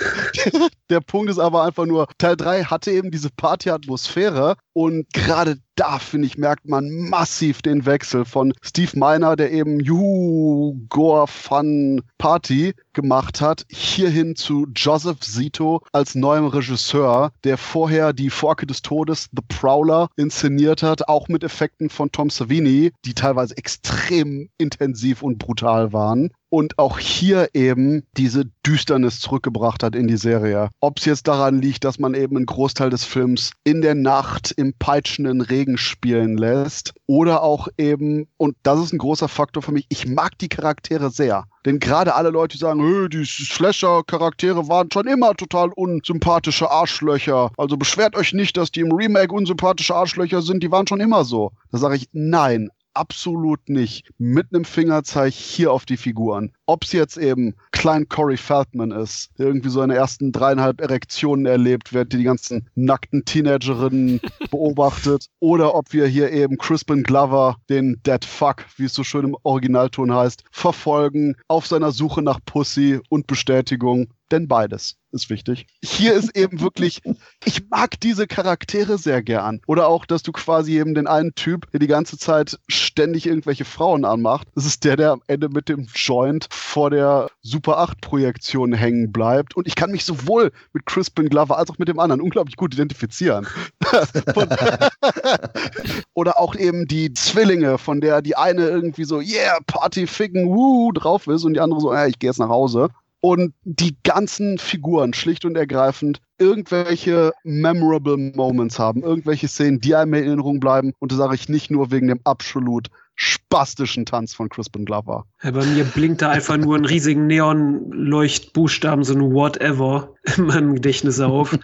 der 0.90 1.02
Punkt 1.02 1.30
ist 1.30 1.40
aber 1.40 1.64
einfach 1.64 1.86
nur, 1.86 2.08
Teil 2.18 2.38
3 2.38 2.66
hatte 2.66 2.92
eben 2.92 3.12
diese 3.12 3.30
Party-Atmosphäre 3.30 4.56
und 4.74 5.12
gerade 5.14 5.58
da, 5.76 6.00
finde 6.00 6.28
ich, 6.28 6.38
merkt 6.38 6.68
man 6.68 6.90
massiv 6.90 7.62
den 7.62 7.86
Wechsel 7.86 8.26
von 8.26 8.54
Steve 8.62 8.92
Miner, 8.94 9.36
der 9.36 9.52
eben 9.52 9.80
Juhu, 9.80 10.80
Gore, 10.90 11.28
Fun, 11.28 12.02
Party 12.18 12.74
gemacht 12.94 13.42
hat, 13.42 13.66
hierhin 13.70 14.36
zu 14.36 14.68
Joseph 14.76 15.22
Zito 15.22 15.82
als 15.92 16.16
neuem 16.16 16.46
Regisseur, 16.46 17.32
der 17.44 17.58
vorher 17.58 18.14
die 18.14 18.30
Forke 18.30 18.68
des 18.68 18.82
Todes, 18.82 19.30
The 19.32 19.44
Prowler, 19.48 20.10
inszeniert 20.18 20.84
hat, 20.84 21.08
auch 21.08 21.28
mit 21.28 21.44
Effekten 21.44 21.90
von 21.90 22.12
Tom 22.12 22.30
Savini, 22.30 22.92
die 23.06 23.14
teilweise 23.14 23.58
extrem 23.58 24.50
intensiv 24.58 25.24
und 25.24 25.38
brutal 25.38 25.94
waren 25.94 26.32
und 26.52 26.78
auch 26.78 27.00
hier 27.00 27.50
eben 27.54 28.04
diese 28.18 28.46
Düsternis 28.68 29.22
zurückgebracht 29.22 29.84
hat 29.84 29.96
in 29.96 30.08
die 30.08 30.18
Serie. 30.18 30.70
Ob 30.82 31.00
es 31.00 31.06
jetzt 31.06 31.28
daran 31.28 31.62
liegt, 31.62 31.86
dass 31.86 31.98
man 31.98 32.14
eben 32.14 32.36
einen 32.36 32.46
Großteil 32.46 32.90
des 32.90 33.06
Films 33.06 33.52
in 33.64 33.82
der 33.82 33.96
Nacht 33.96 34.52
im 34.52 34.74
peitschenden 34.78 35.40
Regen 35.42 35.61
spielen 35.78 36.38
lässt 36.38 36.94
oder 37.08 37.44
auch 37.44 37.68
eben, 37.78 38.28
und 38.38 38.56
das 38.64 38.80
ist 38.80 38.94
ein 38.94 38.98
großer 38.98 39.28
Faktor 39.28 39.64
für 39.64 39.72
mich, 39.72 39.86
ich 39.90 40.08
mag 40.08 40.38
die 40.40 40.50
Charaktere 40.50 41.10
sehr. 41.10 41.46
Denn 41.66 41.80
gerade 41.80 42.16
alle 42.16 42.30
Leute, 42.30 42.58
die 42.58 42.62
sagen, 42.62 43.10
die 43.10 43.26
Slasher-Charaktere 43.26 44.68
waren 44.68 44.90
schon 44.92 45.08
immer 45.08 45.36
total 45.36 45.70
unsympathische 45.76 46.70
Arschlöcher. 46.72 47.52
Also 47.58 47.78
beschwert 47.78 48.16
euch 48.16 48.34
nicht, 48.34 48.58
dass 48.58 48.72
die 48.72 48.82
im 48.82 48.92
Remake 48.92 49.34
unsympathische 49.34 49.96
Arschlöcher 49.96 50.42
sind, 50.42 50.64
die 50.64 50.72
waren 50.72 50.88
schon 50.88 51.00
immer 51.00 51.24
so. 51.24 51.52
Da 51.72 51.78
sage 51.78 51.96
ich, 51.96 52.10
nein, 52.14 52.70
absolut 52.94 53.70
nicht 53.70 54.12
mit 54.18 54.48
einem 54.54 54.66
Fingerzeig 54.66 55.34
hier 55.34 55.72
auf 55.72 55.86
die 55.86 55.98
Figuren. 55.98 56.52
Ob 56.72 56.86
es 56.86 56.94
jetzt 56.94 57.18
eben 57.18 57.54
Klein 57.74 58.08
Corey 58.08 58.38
Feldman 58.38 58.92
ist, 58.92 59.30
der 59.38 59.48
irgendwie 59.48 59.68
so 59.68 59.82
eine 59.82 59.96
ersten 59.96 60.32
dreieinhalb 60.32 60.80
Erektionen 60.80 61.46
erlebt, 61.46 61.92
während 61.92 62.14
die, 62.14 62.18
die 62.20 62.24
ganzen 62.24 62.70
nackten 62.76 63.26
Teenagerinnen 63.26 64.22
beobachtet, 64.52 65.26
oder 65.42 65.76
ob 65.76 65.92
wir 65.92 66.08
hier 66.08 66.32
eben 66.32 66.58
Crispin 66.58 67.04
Glover, 67.04 67.58
den 67.70 68.00
Dead 68.06 68.24
Fuck, 68.24 68.64
wie 68.78 68.86
es 68.86 68.94
so 68.94 69.04
schön 69.04 69.26
im 69.26 69.38
Originalton 69.44 70.16
heißt, 70.16 70.46
verfolgen 70.50 71.36
auf 71.50 71.68
seiner 71.68 71.92
Suche 71.92 72.22
nach 72.22 72.40
Pussy 72.46 73.02
und 73.10 73.28
Bestätigung 73.28 74.08
denn 74.32 74.48
beides 74.48 74.98
ist 75.12 75.30
wichtig. 75.30 75.68
Hier 75.84 76.14
ist 76.14 76.36
eben 76.38 76.62
wirklich, 76.62 77.02
ich 77.46 77.70
mag 77.70 78.00
diese 78.00 78.28
Charaktere 78.28 78.98
sehr 78.98 79.22
gern. 79.22 79.62
Oder 79.68 79.88
auch, 79.88 80.06
dass 80.06 80.24
du 80.24 80.32
quasi 80.32 80.80
eben 80.80 80.96
den 80.96 81.08
einen 81.08 81.36
Typ, 81.36 81.70
der 81.72 81.80
die 81.80 81.88
ganze 81.88 82.18
Zeit 82.18 82.58
ständig 82.68 83.26
irgendwelche 83.28 83.66
Frauen 83.66 84.06
anmacht, 84.06 84.48
das 84.56 84.66
ist 84.66 84.84
der, 84.86 84.96
der 84.96 85.12
am 85.12 85.22
Ende 85.28 85.50
mit 85.50 85.68
dem 85.70 85.88
Joint 85.94 86.48
vor 86.62 86.90
der 86.90 87.30
Super 87.42 87.80
8 87.80 88.02
Projektion 88.02 88.74
hängen 88.74 89.12
bleibt. 89.12 89.56
Und 89.56 89.68
ich 89.68 89.76
kann 89.76 89.92
mich 89.92 90.06
sowohl 90.06 90.52
mit 90.74 90.86
Crispin 90.86 91.28
Glover 91.28 91.58
als 91.58 91.70
auch 91.70 91.78
mit 91.78 91.88
dem 91.88 92.00
anderen 92.00 92.22
unglaublich 92.22 92.56
gut 92.56 92.74
identifizieren. 92.74 93.48
Oder 96.14 96.40
auch 96.40 96.56
eben 96.56 96.88
die 96.88 97.14
Zwillinge, 97.14 97.78
von 97.78 98.00
der 98.00 98.22
die 98.22 98.38
eine 98.38 98.68
irgendwie 98.68 99.04
so, 99.04 99.20
yeah, 99.20 99.58
Party, 99.68 100.08
Ficken, 100.08 100.48
woo, 100.48 100.92
drauf 100.92 101.28
ist 101.28 101.44
und 101.44 101.56
die 101.56 101.60
andere 101.60 101.82
so, 101.82 101.94
ja, 101.94 102.06
ich 102.06 102.20
gehe 102.20 102.30
jetzt 102.30 102.40
nach 102.40 102.50
Hause 102.50 102.90
und 103.22 103.54
die 103.64 103.96
ganzen 104.04 104.58
Figuren 104.58 105.14
schlicht 105.14 105.46
und 105.46 105.56
ergreifend 105.56 106.20
irgendwelche 106.40 107.32
memorable 107.44 108.18
Moments 108.18 108.80
haben, 108.80 109.04
irgendwelche 109.04 109.48
Szenen, 109.48 109.80
die 109.80 109.96
einem 109.96 110.16
in 110.16 110.26
Erinnerung 110.26 110.60
bleiben. 110.60 110.94
Und 111.00 111.12
das 111.12 111.20
sage 111.20 111.36
ich 111.36 111.48
nicht 111.48 111.70
nur 111.70 111.92
wegen 111.92 112.08
dem 112.08 112.20
absolut 112.24 112.88
spastischen 113.16 114.06
Tanz 114.06 114.34
von 114.34 114.50
Crispin 114.50 114.86
Glover. 114.86 115.26
Ja, 115.44 115.52
bei 115.52 115.66
mir 115.66 115.84
blinkt 115.84 116.22
da 116.22 116.30
einfach 116.30 116.58
nur 116.58 116.76
ein 116.76 116.86
riesigen 116.86 117.28
Neon-Leuchtbuchstaben, 117.28 119.04
so 119.04 119.14
ein 119.14 119.34
Whatever 119.34 120.16
in 120.38 120.46
meinem 120.46 120.76
Gedächtnis 120.76 121.20
auf. 121.20 121.58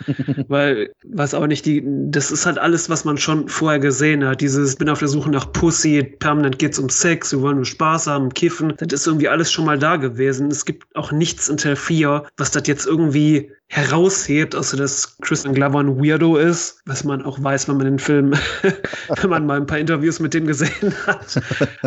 Weil, 0.48 0.92
weiß 1.06 1.33
auch 1.33 1.48
nicht, 1.48 1.65
die, 1.65 1.83
das 1.86 2.31
ist 2.31 2.45
halt 2.45 2.57
alles, 2.57 2.89
was 2.89 3.06
man 3.06 3.18
schon 3.18 3.48
vorher 3.50 3.80
gesehen 3.80 4.25
hat. 4.25 4.42
Dieses, 4.42 4.75
bin 4.75 4.89
auf 4.89 5.00
der 5.00 5.07
Suche 5.07 5.30
nach 5.30 5.51
Pussy, 5.51 6.04
permanent 6.04 6.57
geht's 6.57 6.80
um 6.80 6.89
Sex, 6.89 7.31
wir 7.31 7.42
wollen 7.42 7.57
nur 7.57 7.65
Spaß 7.65 8.07
haben, 8.07 8.33
kiffen. 8.33 8.74
Das 8.77 9.01
ist 9.01 9.07
irgendwie 9.07 9.30
alles 9.30 9.51
schon 9.51 9.65
mal 9.65 9.77
da 9.77 9.98
gewesen. 9.98 10.48
Es 10.48 10.65
gibt 10.65 10.95
auch 10.95 11.12
nichts 11.12 11.50
in 11.50 11.57
Teil 11.57 11.75
4, 11.75 12.25
was 12.38 12.51
das 12.51 12.63
jetzt 12.65 12.88
irgendwie 12.88 13.51
heraushebt, 13.69 14.56
außer 14.56 14.77
dass 14.77 15.18
Kristen 15.19 15.53
Glover 15.53 15.80
ein 15.80 16.00
Weirdo 16.00 16.38
ist, 16.38 16.81
was 16.86 17.03
man 17.03 17.21
auch 17.24 17.42
weiß, 17.42 17.68
wenn 17.68 17.77
man 17.77 17.86
den 17.86 18.00
Film, 18.00 18.33
wenn 19.21 19.30
man 19.30 19.45
mal 19.45 19.57
ein 19.57 19.68
paar 19.68 19.77
Interviews 19.77 20.21
mit 20.21 20.33
dem 20.33 20.48
gesehen 20.48 20.94
hat. 21.06 21.42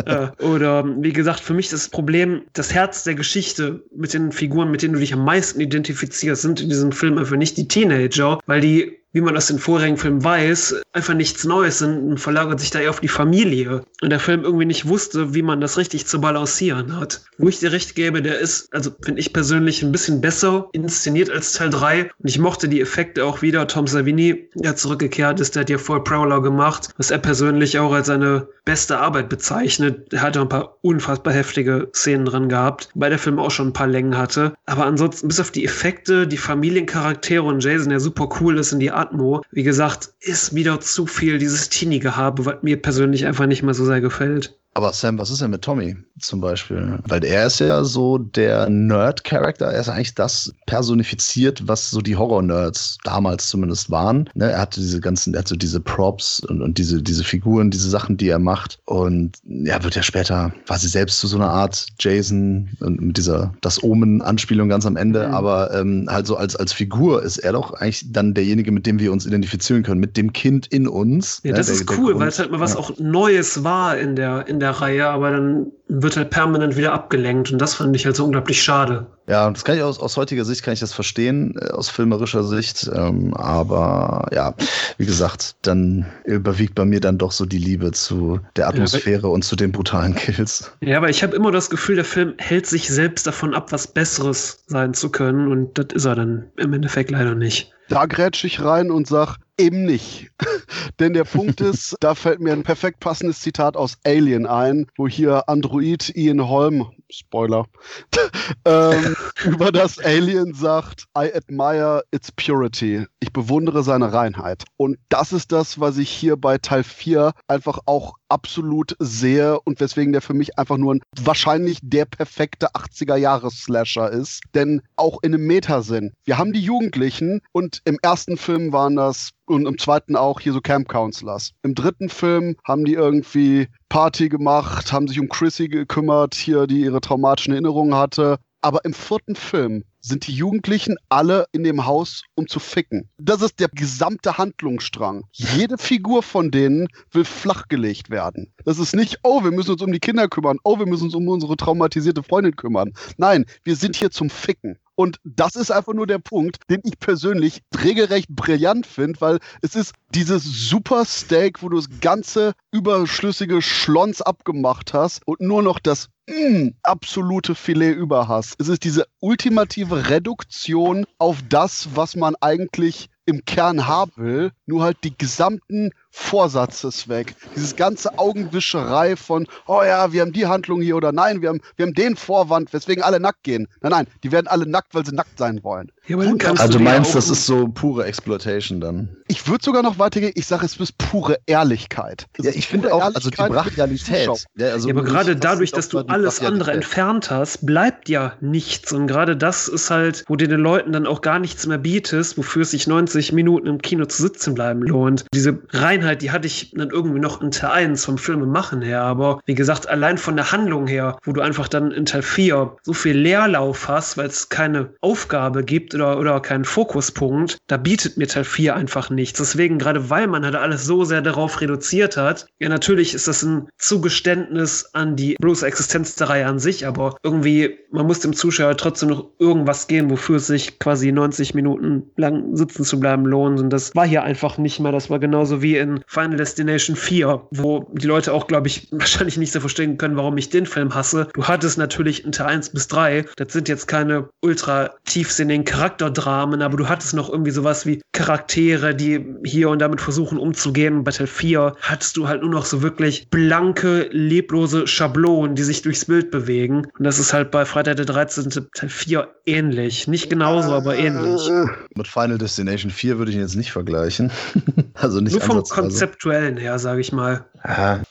Äh, 0.05 0.27
oder 0.43 0.85
wie 1.01 1.11
gesagt, 1.11 1.39
für 1.39 1.55
mich 1.55 1.69
das 1.69 1.89
Problem, 1.89 2.43
das 2.53 2.73
Herz 2.73 3.03
der 3.03 3.15
Geschichte 3.15 3.83
mit 3.95 4.13
den 4.13 4.31
Figuren, 4.31 4.69
mit 4.69 4.83
denen 4.83 4.93
du 4.93 4.99
dich 4.99 5.13
am 5.13 5.25
meisten 5.25 5.59
identifizierst, 5.59 6.43
sind 6.43 6.60
in 6.61 6.69
diesem 6.69 6.91
Film 6.91 7.17
einfach 7.17 7.37
nicht 7.37 7.57
die 7.57 7.67
Teenager, 7.67 8.39
weil 8.45 8.61
die 8.61 9.00
wie 9.13 9.21
man 9.21 9.35
aus 9.35 9.47
den 9.47 9.59
vorherigen 9.59 9.97
Filmen 9.97 10.23
weiß, 10.23 10.81
einfach 10.93 11.13
nichts 11.13 11.43
Neues 11.43 11.79
sind 11.79 11.97
und 11.97 12.19
verlagert 12.19 12.59
sich 12.59 12.69
da 12.69 12.79
eher 12.79 12.89
auf 12.89 12.99
die 12.99 13.07
Familie. 13.07 13.83
Und 14.01 14.09
der 14.09 14.19
Film 14.19 14.43
irgendwie 14.43 14.65
nicht 14.65 14.87
wusste, 14.87 15.33
wie 15.33 15.41
man 15.41 15.61
das 15.61 15.77
richtig 15.77 16.07
zu 16.07 16.21
balancieren 16.21 16.99
hat. 16.99 17.21
Wo 17.37 17.49
ich 17.49 17.59
dir 17.59 17.71
recht 17.71 17.95
gebe, 17.95 18.21
der 18.21 18.39
ist, 18.39 18.73
also 18.73 18.91
finde 19.03 19.19
ich 19.19 19.33
persönlich, 19.33 19.83
ein 19.83 19.91
bisschen 19.91 20.21
besser 20.21 20.69
inszeniert 20.71 21.29
als 21.29 21.53
Teil 21.53 21.69
3. 21.69 22.03
Und 22.03 22.29
ich 22.29 22.39
mochte 22.39 22.69
die 22.69 22.81
Effekte 22.81 23.25
auch 23.25 23.41
wieder. 23.41 23.67
Tom 23.67 23.87
Savini, 23.87 24.49
der 24.55 24.75
zurückgekehrt 24.75 25.39
ist, 25.39 25.55
der 25.55 25.61
hat 25.61 25.69
ja 25.69 25.77
voll 25.77 26.03
Prowler 26.03 26.41
gemacht, 26.41 26.89
was 26.97 27.11
er 27.11 27.19
persönlich 27.19 27.79
auch 27.79 27.93
als 27.93 28.07
seine 28.07 28.47
beste 28.65 28.99
Arbeit 28.99 29.29
bezeichnet. 29.29 30.13
Er 30.13 30.21
hat 30.21 30.37
auch 30.37 30.43
ein 30.43 30.49
paar 30.49 30.77
unfassbar 30.81 31.33
heftige 31.33 31.89
Szenen 31.93 32.25
drin 32.25 32.49
gehabt, 32.49 32.89
weil 32.95 33.09
der 33.09 33.19
Film 33.19 33.39
auch 33.39 33.51
schon 33.51 33.69
ein 33.69 33.73
paar 33.73 33.87
Längen 33.87 34.17
hatte. 34.17 34.53
Aber 34.65 34.85
ansonsten, 34.85 35.27
bis 35.27 35.39
auf 35.39 35.51
die 35.51 35.65
Effekte, 35.65 36.27
die 36.27 36.37
Familiencharaktere 36.37 37.43
und 37.43 37.63
Jason, 37.63 37.89
der 37.89 37.99
super 37.99 38.29
cool 38.39 38.57
ist 38.57 38.71
in 38.71 38.79
die 38.79 38.91
Atmo. 39.01 39.41
Wie 39.51 39.63
gesagt, 39.63 40.13
ist 40.19 40.55
wieder 40.55 40.79
zu 40.79 41.05
viel 41.05 41.37
dieses 41.37 41.69
Teenie-Gehabe, 41.69 42.45
was 42.45 42.63
mir 42.63 42.81
persönlich 42.81 43.25
einfach 43.25 43.47
nicht 43.47 43.63
mehr 43.63 43.73
so 43.73 43.85
sehr 43.85 44.01
gefällt. 44.01 44.60
Aber 44.73 44.93
Sam, 44.93 45.17
was 45.17 45.29
ist 45.29 45.41
denn 45.41 45.51
mit 45.51 45.63
Tommy 45.63 45.97
zum 46.19 46.39
Beispiel? 46.39 46.99
Weil 47.05 47.25
er 47.25 47.47
ist 47.47 47.59
ja 47.59 47.83
so 47.83 48.17
der 48.17 48.69
Nerd-Charakter. 48.69 49.65
Er 49.65 49.81
ist 49.81 49.89
eigentlich 49.89 50.15
das 50.15 50.53
personifiziert, 50.65 51.67
was 51.67 51.91
so 51.91 51.99
die 51.99 52.15
Horror-Nerds 52.15 52.99
damals 53.03 53.49
zumindest 53.49 53.91
waren. 53.91 54.29
Ne? 54.33 54.49
Er 54.49 54.61
hatte 54.61 54.79
diese 54.79 55.01
ganzen, 55.01 55.33
er 55.33 55.39
hat 55.39 55.49
so 55.49 55.57
diese 55.57 55.81
Props 55.81 56.39
und, 56.39 56.61
und 56.61 56.77
diese, 56.77 57.03
diese 57.03 57.25
Figuren, 57.25 57.69
diese 57.69 57.89
Sachen, 57.89 58.15
die 58.15 58.29
er 58.29 58.39
macht. 58.39 58.79
Und 58.85 59.39
er 59.65 59.83
wird 59.83 59.95
ja 59.95 60.03
später 60.03 60.53
quasi 60.65 60.87
selbst 60.87 61.19
zu 61.19 61.27
so 61.27 61.35
einer 61.35 61.49
Art 61.49 61.87
Jason 61.99 62.69
und 62.79 63.01
mit 63.01 63.17
dieser 63.17 63.53
Das 63.59 63.83
Omen-Anspielung 63.83 64.69
ganz 64.69 64.85
am 64.85 64.95
Ende. 64.95 65.27
Mhm. 65.27 65.33
Aber 65.33 65.73
ähm, 65.73 66.07
halt 66.09 66.27
so 66.27 66.37
als, 66.37 66.55
als 66.55 66.71
Figur 66.71 67.23
ist 67.23 67.39
er 67.39 67.51
doch 67.51 67.73
eigentlich 67.73 68.09
dann 68.13 68.33
derjenige, 68.33 68.71
mit 68.71 68.85
dem 68.85 68.99
wir 68.99 69.11
uns 69.11 69.25
identifizieren 69.25 69.83
können, 69.83 69.99
mit 69.99 70.15
dem 70.15 70.31
Kind 70.31 70.67
in 70.67 70.87
uns. 70.87 71.41
Ja, 71.43 71.53
das 71.53 71.67
ne? 71.67 71.73
ist 71.73 71.89
der, 71.89 71.99
cool, 71.99 72.17
weil 72.17 72.29
es 72.29 72.39
halt 72.39 72.51
mal 72.51 72.61
was 72.61 72.75
ja. 72.75 72.79
auch 72.79 72.97
Neues 72.99 73.65
war 73.65 73.97
in 73.97 74.15
der, 74.15 74.47
in 74.47 74.60
der 74.61 74.71
Reihe, 74.71 75.07
aber 75.07 75.31
dann 75.31 75.71
wird 75.87 76.15
halt 76.15 76.29
permanent 76.29 76.77
wieder 76.77 76.93
abgelenkt 76.93 77.51
und 77.51 77.59
das 77.59 77.75
fand 77.75 77.95
ich 77.95 78.05
halt 78.05 78.15
so 78.15 78.23
unglaublich 78.23 78.63
schade. 78.63 79.07
Ja, 79.27 79.49
das 79.49 79.65
kann 79.65 79.75
ich 79.75 79.83
aus, 79.83 79.99
aus 79.99 80.17
heutiger 80.17 80.45
Sicht 80.45 80.63
kann 80.63 80.73
ich 80.73 80.79
das 80.79 80.93
verstehen, 80.93 81.55
äh, 81.59 81.71
aus 81.71 81.89
filmerischer 81.89 82.43
Sicht. 82.43 82.89
Ähm, 82.93 83.33
aber 83.33 84.27
ja, 84.33 84.53
wie 84.97 85.05
gesagt, 85.05 85.55
dann 85.61 86.05
überwiegt 86.25 86.75
bei 86.75 86.85
mir 86.85 86.99
dann 86.99 87.17
doch 87.17 87.31
so 87.31 87.45
die 87.45 87.57
Liebe 87.57 87.91
zu 87.91 88.39
der 88.55 88.67
Atmosphäre 88.67 89.23
ja, 89.23 89.27
und 89.27 89.43
zu 89.43 89.55
den 89.55 89.71
brutalen 89.71 90.15
Kills. 90.15 90.71
Ja, 90.81 90.97
aber 90.97 91.09
ich 91.09 91.23
habe 91.23 91.35
immer 91.35 91.51
das 91.51 91.69
Gefühl, 91.69 91.95
der 91.95 92.05
Film 92.05 92.33
hält 92.37 92.67
sich 92.67 92.87
selbst 92.89 93.27
davon 93.27 93.53
ab, 93.53 93.71
was 93.71 93.87
Besseres 93.87 94.63
sein 94.67 94.93
zu 94.93 95.09
können 95.09 95.51
und 95.51 95.77
das 95.77 95.87
ist 95.93 96.05
er 96.05 96.15
dann 96.15 96.45
im 96.57 96.73
Endeffekt 96.73 97.11
leider 97.11 97.35
nicht. 97.35 97.73
Da 97.89 98.05
grätsch 98.05 98.45
ich 98.45 98.63
rein 98.63 98.89
und 98.89 99.07
sag, 99.07 99.37
Eben 99.61 99.85
nicht. 99.85 100.31
Denn 100.99 101.13
der 101.13 101.23
Punkt 101.23 101.61
ist, 101.61 101.95
da 101.99 102.15
fällt 102.15 102.39
mir 102.39 102.51
ein 102.51 102.63
perfekt 102.63 102.99
passendes 102.99 103.41
Zitat 103.41 103.77
aus 103.77 103.97
Alien 104.03 104.47
ein, 104.47 104.87
wo 104.97 105.07
hier 105.07 105.47
Android 105.47 106.09
Ian 106.15 106.47
Holm, 106.47 106.87
Spoiler, 107.11 107.67
ähm, 108.65 109.15
über 109.45 109.71
das 109.71 109.99
Alien 109.99 110.55
sagt, 110.55 111.05
I 111.15 111.31
admire 111.31 112.03
its 112.11 112.31
purity. 112.31 113.05
Ich 113.19 113.31
bewundere 113.31 113.83
seine 113.83 114.11
Reinheit. 114.11 114.63
Und 114.77 114.97
das 115.09 115.31
ist 115.31 115.51
das, 115.51 115.79
was 115.79 115.97
ich 115.97 116.09
hier 116.09 116.37
bei 116.37 116.57
Teil 116.57 116.83
4 116.83 117.33
einfach 117.47 117.79
auch 117.85 118.13
absolut 118.29 118.95
sehe 118.99 119.59
und 119.59 119.79
weswegen 119.79 120.13
der 120.13 120.21
für 120.21 120.33
mich 120.33 120.57
einfach 120.57 120.77
nur 120.77 120.95
ein, 120.95 121.01
wahrscheinlich 121.19 121.79
der 121.83 122.05
perfekte 122.05 122.69
80er-Jahres-Slasher 122.69 124.09
ist. 124.09 124.41
Denn 124.55 124.81
auch 124.95 125.21
in 125.21 125.35
einem 125.35 125.45
Metasinn. 125.45 126.13
Wir 126.23 126.37
haben 126.37 126.53
die 126.53 126.61
Jugendlichen 126.61 127.41
und 127.51 127.81
im 127.83 127.99
ersten 128.01 128.37
Film 128.37 128.71
waren 128.71 128.95
das 128.95 129.31
und 129.45 129.65
im 129.65 129.77
zweiten 129.77 130.15
auch 130.15 130.39
hier 130.39 130.53
so 130.53 130.61
Camp 130.61 130.87
Counselors. 130.87 131.51
Im 131.63 131.75
dritten 131.75 132.09
Film 132.09 132.55
haben 132.63 132.85
die 132.85 132.93
irgendwie 132.93 133.67
Party 133.89 134.29
gemacht, 134.29 134.93
haben 134.93 135.07
sich 135.07 135.19
um 135.19 135.29
Chrissy 135.29 135.67
gekümmert, 135.67 136.35
hier, 136.35 136.67
die 136.67 136.81
ihre 136.81 137.01
traumatischen 137.01 137.53
Erinnerungen 137.53 137.95
hatte. 137.95 138.37
Aber 138.63 138.85
im 138.85 138.93
vierten 138.93 139.35
Film 139.35 139.83
sind 140.01 140.27
die 140.27 140.33
Jugendlichen 140.33 140.97
alle 141.09 141.45
in 141.51 141.63
dem 141.63 141.85
Haus, 141.85 142.23
um 142.35 142.47
zu 142.47 142.59
ficken. 142.59 143.09
Das 143.17 143.41
ist 143.41 143.59
der 143.59 143.69
gesamte 143.69 144.37
Handlungsstrang. 144.37 145.23
Jede 145.31 145.79
Figur 145.79 146.21
von 146.21 146.51
denen 146.51 146.87
will 147.11 147.25
flachgelegt 147.25 148.09
werden. 148.09 148.53
Das 148.63 148.77
ist 148.77 148.95
nicht, 148.95 149.19
oh, 149.23 149.43
wir 149.43 149.51
müssen 149.51 149.71
uns 149.71 149.81
um 149.81 149.91
die 149.91 149.99
Kinder 149.99 150.27
kümmern, 150.27 150.57
oh, 150.63 150.77
wir 150.77 150.85
müssen 150.85 151.05
uns 151.05 151.15
um 151.15 151.27
unsere 151.27 151.57
traumatisierte 151.57 152.21
Freundin 152.23 152.55
kümmern. 152.55 152.93
Nein, 153.17 153.45
wir 153.63 153.75
sind 153.75 153.95
hier 153.95 154.11
zum 154.11 154.29
Ficken. 154.29 154.77
Und 154.95 155.17
das 155.23 155.55
ist 155.55 155.71
einfach 155.71 155.93
nur 155.93 156.07
der 156.07 156.19
Punkt, 156.19 156.57
den 156.69 156.81
ich 156.83 156.99
persönlich 156.99 157.61
regelrecht 157.83 158.29
brillant 158.29 158.85
finde, 158.85 159.21
weil 159.21 159.39
es 159.61 159.75
ist 159.75 159.93
dieses 160.13 160.43
super 160.43 161.05
Steak, 161.05 161.63
wo 161.63 161.69
du 161.69 161.77
das 161.77 161.89
ganze 162.01 162.53
überschlüssige 162.71 163.61
Schlons 163.61 164.21
abgemacht 164.21 164.93
hast 164.93 165.25
und 165.25 165.41
nur 165.41 165.63
noch 165.63 165.79
das 165.79 166.09
mm, 166.27 166.69
absolute 166.83 167.55
Filet 167.55 167.93
über 167.93 168.27
hast. 168.27 168.59
Es 168.59 168.67
ist 168.67 168.83
diese 168.83 169.05
ultimative 169.19 170.09
Reduktion 170.09 171.05
auf 171.17 171.37
das, 171.47 171.89
was 171.95 172.15
man 172.15 172.35
eigentlich 172.41 173.09
im 173.25 173.45
Kern 173.45 173.87
haben 173.87 174.11
will, 174.17 174.51
nur 174.65 174.83
halt 174.83 174.97
die 175.03 175.17
gesamten 175.17 175.91
Vorsatz 176.11 176.83
ist 176.83 177.07
weg. 177.07 177.35
Dieses 177.55 177.75
ganze 177.75 178.19
Augenwischerei 178.19 179.15
von, 179.15 179.47
oh 179.65 179.81
ja, 179.81 180.11
wir 180.11 180.21
haben 180.21 180.33
die 180.33 180.45
Handlung 180.45 180.81
hier 180.81 180.97
oder 180.97 181.11
nein, 181.11 181.41
wir 181.41 181.49
haben, 181.49 181.61
wir 181.77 181.85
haben 181.85 181.93
den 181.93 182.15
Vorwand, 182.15 182.73
weswegen 182.73 183.03
alle 183.03 183.19
nackt 183.19 183.43
gehen. 183.43 183.67
Nein, 183.81 183.91
nein, 183.91 184.07
die 184.23 184.31
werden 184.31 184.47
alle 184.47 184.67
nackt, 184.67 184.93
weil 184.93 185.05
sie 185.05 185.15
nackt 185.15 185.37
sein 185.37 185.63
wollen. 185.63 185.91
Ja, 186.07 186.17
also 186.17 186.77
du 186.77 186.83
meinst, 186.83 187.15
das 187.15 187.29
ist 187.29 187.45
so 187.45 187.67
pure 187.67 188.05
Exploitation 188.05 188.81
dann? 188.81 189.15
Ich 189.27 189.47
würde 189.47 189.63
sogar 189.63 189.83
noch 189.83 189.99
weitergehen, 189.99 190.33
ich 190.35 190.45
sage, 190.47 190.65
es 190.65 190.75
ist 190.77 190.97
pure 190.97 191.37
Ehrlichkeit. 191.45 192.27
Das 192.35 192.47
ja, 192.47 192.51
ich 192.53 192.67
finde 192.67 192.93
auch, 192.93 193.01
also 193.01 193.29
die 193.29 193.37
Brachialität. 193.37 194.27
Ja, 194.55 194.69
also 194.71 194.89
ja, 194.89 194.93
aber 194.93 195.03
gerade 195.03 195.35
dadurch, 195.35 195.71
dass 195.71 195.89
du 195.89 195.99
alles 195.99 196.41
andere 196.41 196.71
entfernt 196.71 197.29
hast, 197.29 197.65
bleibt 197.65 198.09
ja 198.09 198.33
nichts. 198.41 198.91
Und 198.91 199.07
gerade 199.07 199.37
das 199.37 199.67
ist 199.67 199.91
halt, 199.91 200.25
wo 200.27 200.35
du 200.35 200.47
den 200.47 200.59
Leuten 200.59 200.91
dann 200.91 201.05
auch 201.05 201.21
gar 201.21 201.39
nichts 201.39 201.65
mehr 201.67 201.77
bietest, 201.77 202.37
wofür 202.37 202.63
es 202.63 202.71
sich 202.71 202.87
90 202.87 203.31
Minuten 203.31 203.67
im 203.67 203.81
Kino 203.81 204.05
zu 204.05 204.23
sitzen 204.23 204.55
bleiben 204.55 204.81
lohnt. 204.81 205.25
Diese 205.33 205.53
Reinheit, 206.01 206.21
die 206.21 206.31
hatte 206.31 206.47
ich 206.47 206.71
dann 206.75 206.89
irgendwie 206.89 207.19
noch 207.19 207.41
in 207.41 207.51
Teil 207.51 207.71
1 207.71 208.05
vom 208.05 208.17
Filme 208.17 208.45
machen 208.45 208.81
her. 208.81 209.01
Aber 209.01 209.39
wie 209.45 209.55
gesagt, 209.55 209.87
allein 209.87 210.17
von 210.17 210.35
der 210.35 210.51
Handlung 210.51 210.87
her, 210.87 211.17
wo 211.23 211.31
du 211.31 211.41
einfach 211.41 211.67
dann 211.67 211.91
in 211.91 212.05
Teil 212.05 212.21
4 212.21 212.77
so 212.83 212.93
viel 212.93 213.17
Leerlauf 213.17 213.87
hast, 213.87 214.17
weil 214.17 214.27
es 214.27 214.49
keine 214.49 214.93
Aufgabe 215.01 215.63
gibt 215.63 215.93
oder, 215.95 216.17
oder 216.17 216.39
keinen 216.39 216.65
Fokuspunkt, 216.65 217.57
da 217.67 217.77
bietet 217.77 218.17
mir 218.17 218.27
Teil 218.27 218.43
4 218.43 218.75
einfach 218.75 219.09
nichts. 219.09 219.39
Deswegen, 219.39 219.77
gerade 219.77 220.09
weil 220.09 220.27
man 220.27 220.43
halt 220.43 220.55
alles 220.55 220.85
so 220.85 221.03
sehr 221.03 221.21
darauf 221.21 221.61
reduziert 221.61 222.17
hat, 222.17 222.47
ja, 222.59 222.69
natürlich 222.69 223.13
ist 223.13 223.27
das 223.27 223.43
ein 223.43 223.67
Zugeständnis 223.77 224.89
an 224.93 225.15
die 225.15 225.35
bloße 225.39 225.65
Existenz 225.65 226.15
der 226.15 226.29
Reihe 226.29 226.47
an 226.47 226.59
sich, 226.59 226.87
aber 226.87 227.15
irgendwie, 227.23 227.77
man 227.91 228.07
muss 228.07 228.19
dem 228.19 228.33
Zuschauer 228.33 228.77
trotzdem 228.77 229.09
noch 229.09 229.29
irgendwas 229.39 229.87
geben, 229.87 230.09
wofür 230.09 230.37
es 230.37 230.47
sich 230.47 230.79
quasi 230.79 231.11
90 231.11 231.53
Minuten 231.53 232.03
lang 232.17 232.55
sitzen 232.55 232.83
zu 232.83 232.99
bleiben 232.99 233.25
lohnt. 233.25 233.59
Und 233.59 233.69
das 233.69 233.95
war 233.95 234.07
hier 234.07 234.23
einfach 234.23 234.57
nicht 234.57 234.79
mehr. 234.79 234.91
Das 234.91 235.09
war 235.09 235.19
genauso 235.19 235.61
wie 235.61 235.77
in 235.77 235.90
Final 236.07 236.37
Destination 236.37 236.95
4, 236.95 237.47
wo 237.51 237.91
die 237.93 238.07
Leute 238.07 238.33
auch, 238.33 238.47
glaube 238.47 238.67
ich, 238.67 238.87
wahrscheinlich 238.91 239.37
nicht 239.37 239.51
so 239.51 239.59
verstehen 239.59 239.97
können, 239.97 240.17
warum 240.17 240.37
ich 240.37 240.49
den 240.49 240.65
Film 240.65 240.93
hasse. 240.93 241.27
Du 241.33 241.45
hattest 241.45 241.77
natürlich 241.77 242.25
in 242.25 242.31
Teil 242.31 242.47
1 242.47 242.69
bis 242.69 242.87
3, 242.87 243.25
das 243.35 243.53
sind 243.53 243.69
jetzt 243.69 243.87
keine 243.87 244.29
ultra 244.41 244.91
tiefsinnigen 245.05 245.65
Charakterdramen, 245.65 246.61
aber 246.61 246.77
du 246.77 246.89
hattest 246.89 247.13
noch 247.13 247.29
irgendwie 247.29 247.51
sowas 247.51 247.85
wie 247.85 248.01
Charaktere, 248.13 248.95
die 248.95 249.25
hier 249.43 249.69
und 249.69 249.79
damit 249.79 250.01
versuchen 250.01 250.37
umzugehen. 250.37 251.03
Bei 251.03 251.11
Teil 251.11 251.27
4 251.27 251.75
hattest 251.81 252.17
du 252.17 252.27
halt 252.27 252.41
nur 252.41 252.51
noch 252.51 252.65
so 252.65 252.81
wirklich 252.81 253.29
blanke, 253.29 254.09
leblose 254.11 254.87
Schablonen, 254.87 255.55
die 255.55 255.63
sich 255.63 255.81
durchs 255.81 256.05
Bild 256.05 256.31
bewegen. 256.31 256.87
Und 256.97 257.05
das 257.05 257.19
ist 257.19 257.33
halt 257.33 257.51
bei 257.51 257.65
Freitag 257.65 257.97
der 257.97 258.05
13. 258.05 258.49
Teil 258.73 258.89
4 258.89 259.27
ähnlich. 259.45 260.07
Nicht 260.07 260.29
genauso, 260.29 260.71
aber 260.73 260.95
ähnlich. 260.95 261.49
Mit 261.95 262.07
Final 262.07 262.37
Destination 262.37 262.91
4 262.91 263.17
würde 263.17 263.31
ich 263.31 263.37
ihn 263.37 263.41
jetzt 263.41 263.55
nicht 263.55 263.71
vergleichen. 263.71 264.31
also 264.93 265.19
nicht 265.19 265.33
Nur 265.33 265.41
vom 265.41 265.63
Konzeptuellen 265.81 266.57
her, 266.57 266.79
sage 266.79 267.01
ich 267.01 267.11
mal. 267.11 267.45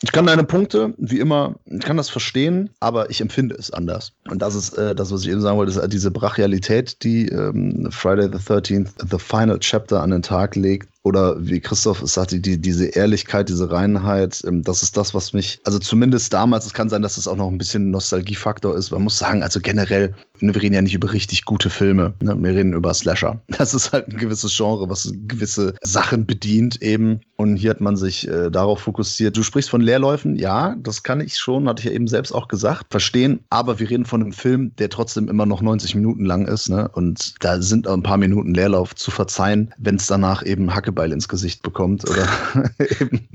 Ich 0.02 0.12
kann 0.12 0.26
deine 0.26 0.44
Punkte, 0.44 0.94
wie 0.98 1.18
immer, 1.18 1.56
ich 1.66 1.80
kann 1.80 1.96
das 1.96 2.08
verstehen, 2.08 2.70
aber 2.78 3.10
ich 3.10 3.20
empfinde 3.20 3.56
es 3.56 3.72
anders. 3.72 4.12
Und 4.28 4.42
das 4.42 4.54
ist 4.54 4.78
äh, 4.78 4.94
das, 4.94 5.10
was 5.10 5.22
ich 5.22 5.28
eben 5.28 5.40
sagen 5.40 5.58
wollte, 5.58 5.72
ist 5.72 5.92
diese 5.92 6.10
Brachialität, 6.10 7.02
die 7.02 7.28
ähm, 7.28 7.88
Friday 7.90 8.28
the 8.32 8.38
13th, 8.38 8.90
The 9.10 9.18
Final 9.18 9.58
Chapter 9.58 10.02
an 10.02 10.10
den 10.10 10.22
Tag 10.22 10.54
legt, 10.54 10.88
oder 11.02 11.36
wie 11.38 11.60
Christoph 11.60 12.02
es 12.02 12.14
sagte, 12.14 12.40
die, 12.40 12.58
diese 12.58 12.86
Ehrlichkeit, 12.86 13.48
diese 13.48 13.70
Reinheit, 13.70 14.42
ähm, 14.46 14.62
das 14.62 14.82
ist 14.82 14.96
das, 14.96 15.14
was 15.14 15.32
mich, 15.32 15.60
also 15.64 15.78
zumindest 15.78 16.32
damals, 16.32 16.66
es 16.66 16.74
kann 16.74 16.88
sein, 16.90 17.02
dass 17.02 17.16
es 17.16 17.26
auch 17.26 17.36
noch 17.36 17.48
ein 17.48 17.58
bisschen 17.58 17.90
Nostalgiefaktor 17.90 18.76
ist. 18.76 18.90
Man 18.90 19.02
muss 19.02 19.18
sagen, 19.18 19.42
also 19.42 19.60
generell, 19.60 20.14
wir 20.42 20.62
reden 20.62 20.74
ja 20.74 20.82
nicht 20.82 20.94
über 20.94 21.12
richtig 21.12 21.44
gute 21.44 21.70
Filme, 21.70 22.14
ne? 22.20 22.36
wir 22.38 22.54
reden 22.54 22.72
über 22.74 22.92
Slasher. 22.94 23.40
Das 23.60 23.74
ist 23.74 23.92
halt 23.92 24.08
ein 24.08 24.16
gewisses 24.16 24.56
Genre, 24.56 24.88
was 24.88 25.12
gewisse 25.28 25.74
Sachen 25.82 26.24
bedient 26.24 26.80
eben. 26.82 27.20
Und 27.36 27.56
hier 27.56 27.70
hat 27.70 27.80
man 27.80 27.96
sich 27.96 28.26
äh, 28.26 28.50
darauf 28.50 28.80
fokussiert. 28.80 29.36
Du 29.36 29.42
sprichst 29.42 29.70
von 29.70 29.80
Leerläufen, 29.80 30.36
ja, 30.36 30.76
das 30.82 31.02
kann 31.02 31.20
ich 31.20 31.36
schon, 31.36 31.68
hatte 31.68 31.80
ich 31.80 31.86
ja 31.86 31.92
eben 31.92 32.08
selbst 32.08 32.32
auch 32.32 32.48
gesagt, 32.48 32.86
verstehen. 32.90 33.40
Aber 33.50 33.78
wir 33.78 33.90
reden 33.90 34.06
von 34.06 34.22
einem 34.22 34.32
Film, 34.32 34.72
der 34.76 34.88
trotzdem 34.88 35.28
immer 35.28 35.46
noch 35.46 35.60
90 35.60 35.94
Minuten 35.94 36.24
lang 36.24 36.46
ist. 36.46 36.68
Ne? 36.68 36.88
Und 36.88 37.34
da 37.40 37.60
sind 37.60 37.86
ein 37.86 38.02
paar 38.02 38.16
Minuten 38.16 38.54
Leerlauf 38.54 38.94
zu 38.94 39.10
verzeihen, 39.10 39.74
wenn 39.78 39.96
es 39.96 40.06
danach 40.06 40.44
eben 40.44 40.74
Hacke 40.74 40.90
Hackebeil 40.90 41.12
ins 41.12 41.28
Gesicht 41.28 41.62
bekommt 41.62 42.08
oder 42.08 42.28
eben 43.00 43.28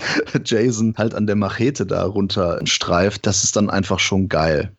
Jason 0.44 0.94
halt 0.98 1.16
an 1.16 1.26
der 1.26 1.36
Machete 1.36 1.86
da 1.86 2.04
runter 2.04 2.60
streift, 2.66 3.26
das 3.26 3.44
ist 3.44 3.56
dann 3.56 3.70
einfach 3.70 4.00
schon 4.00 4.28
geil. 4.28 4.72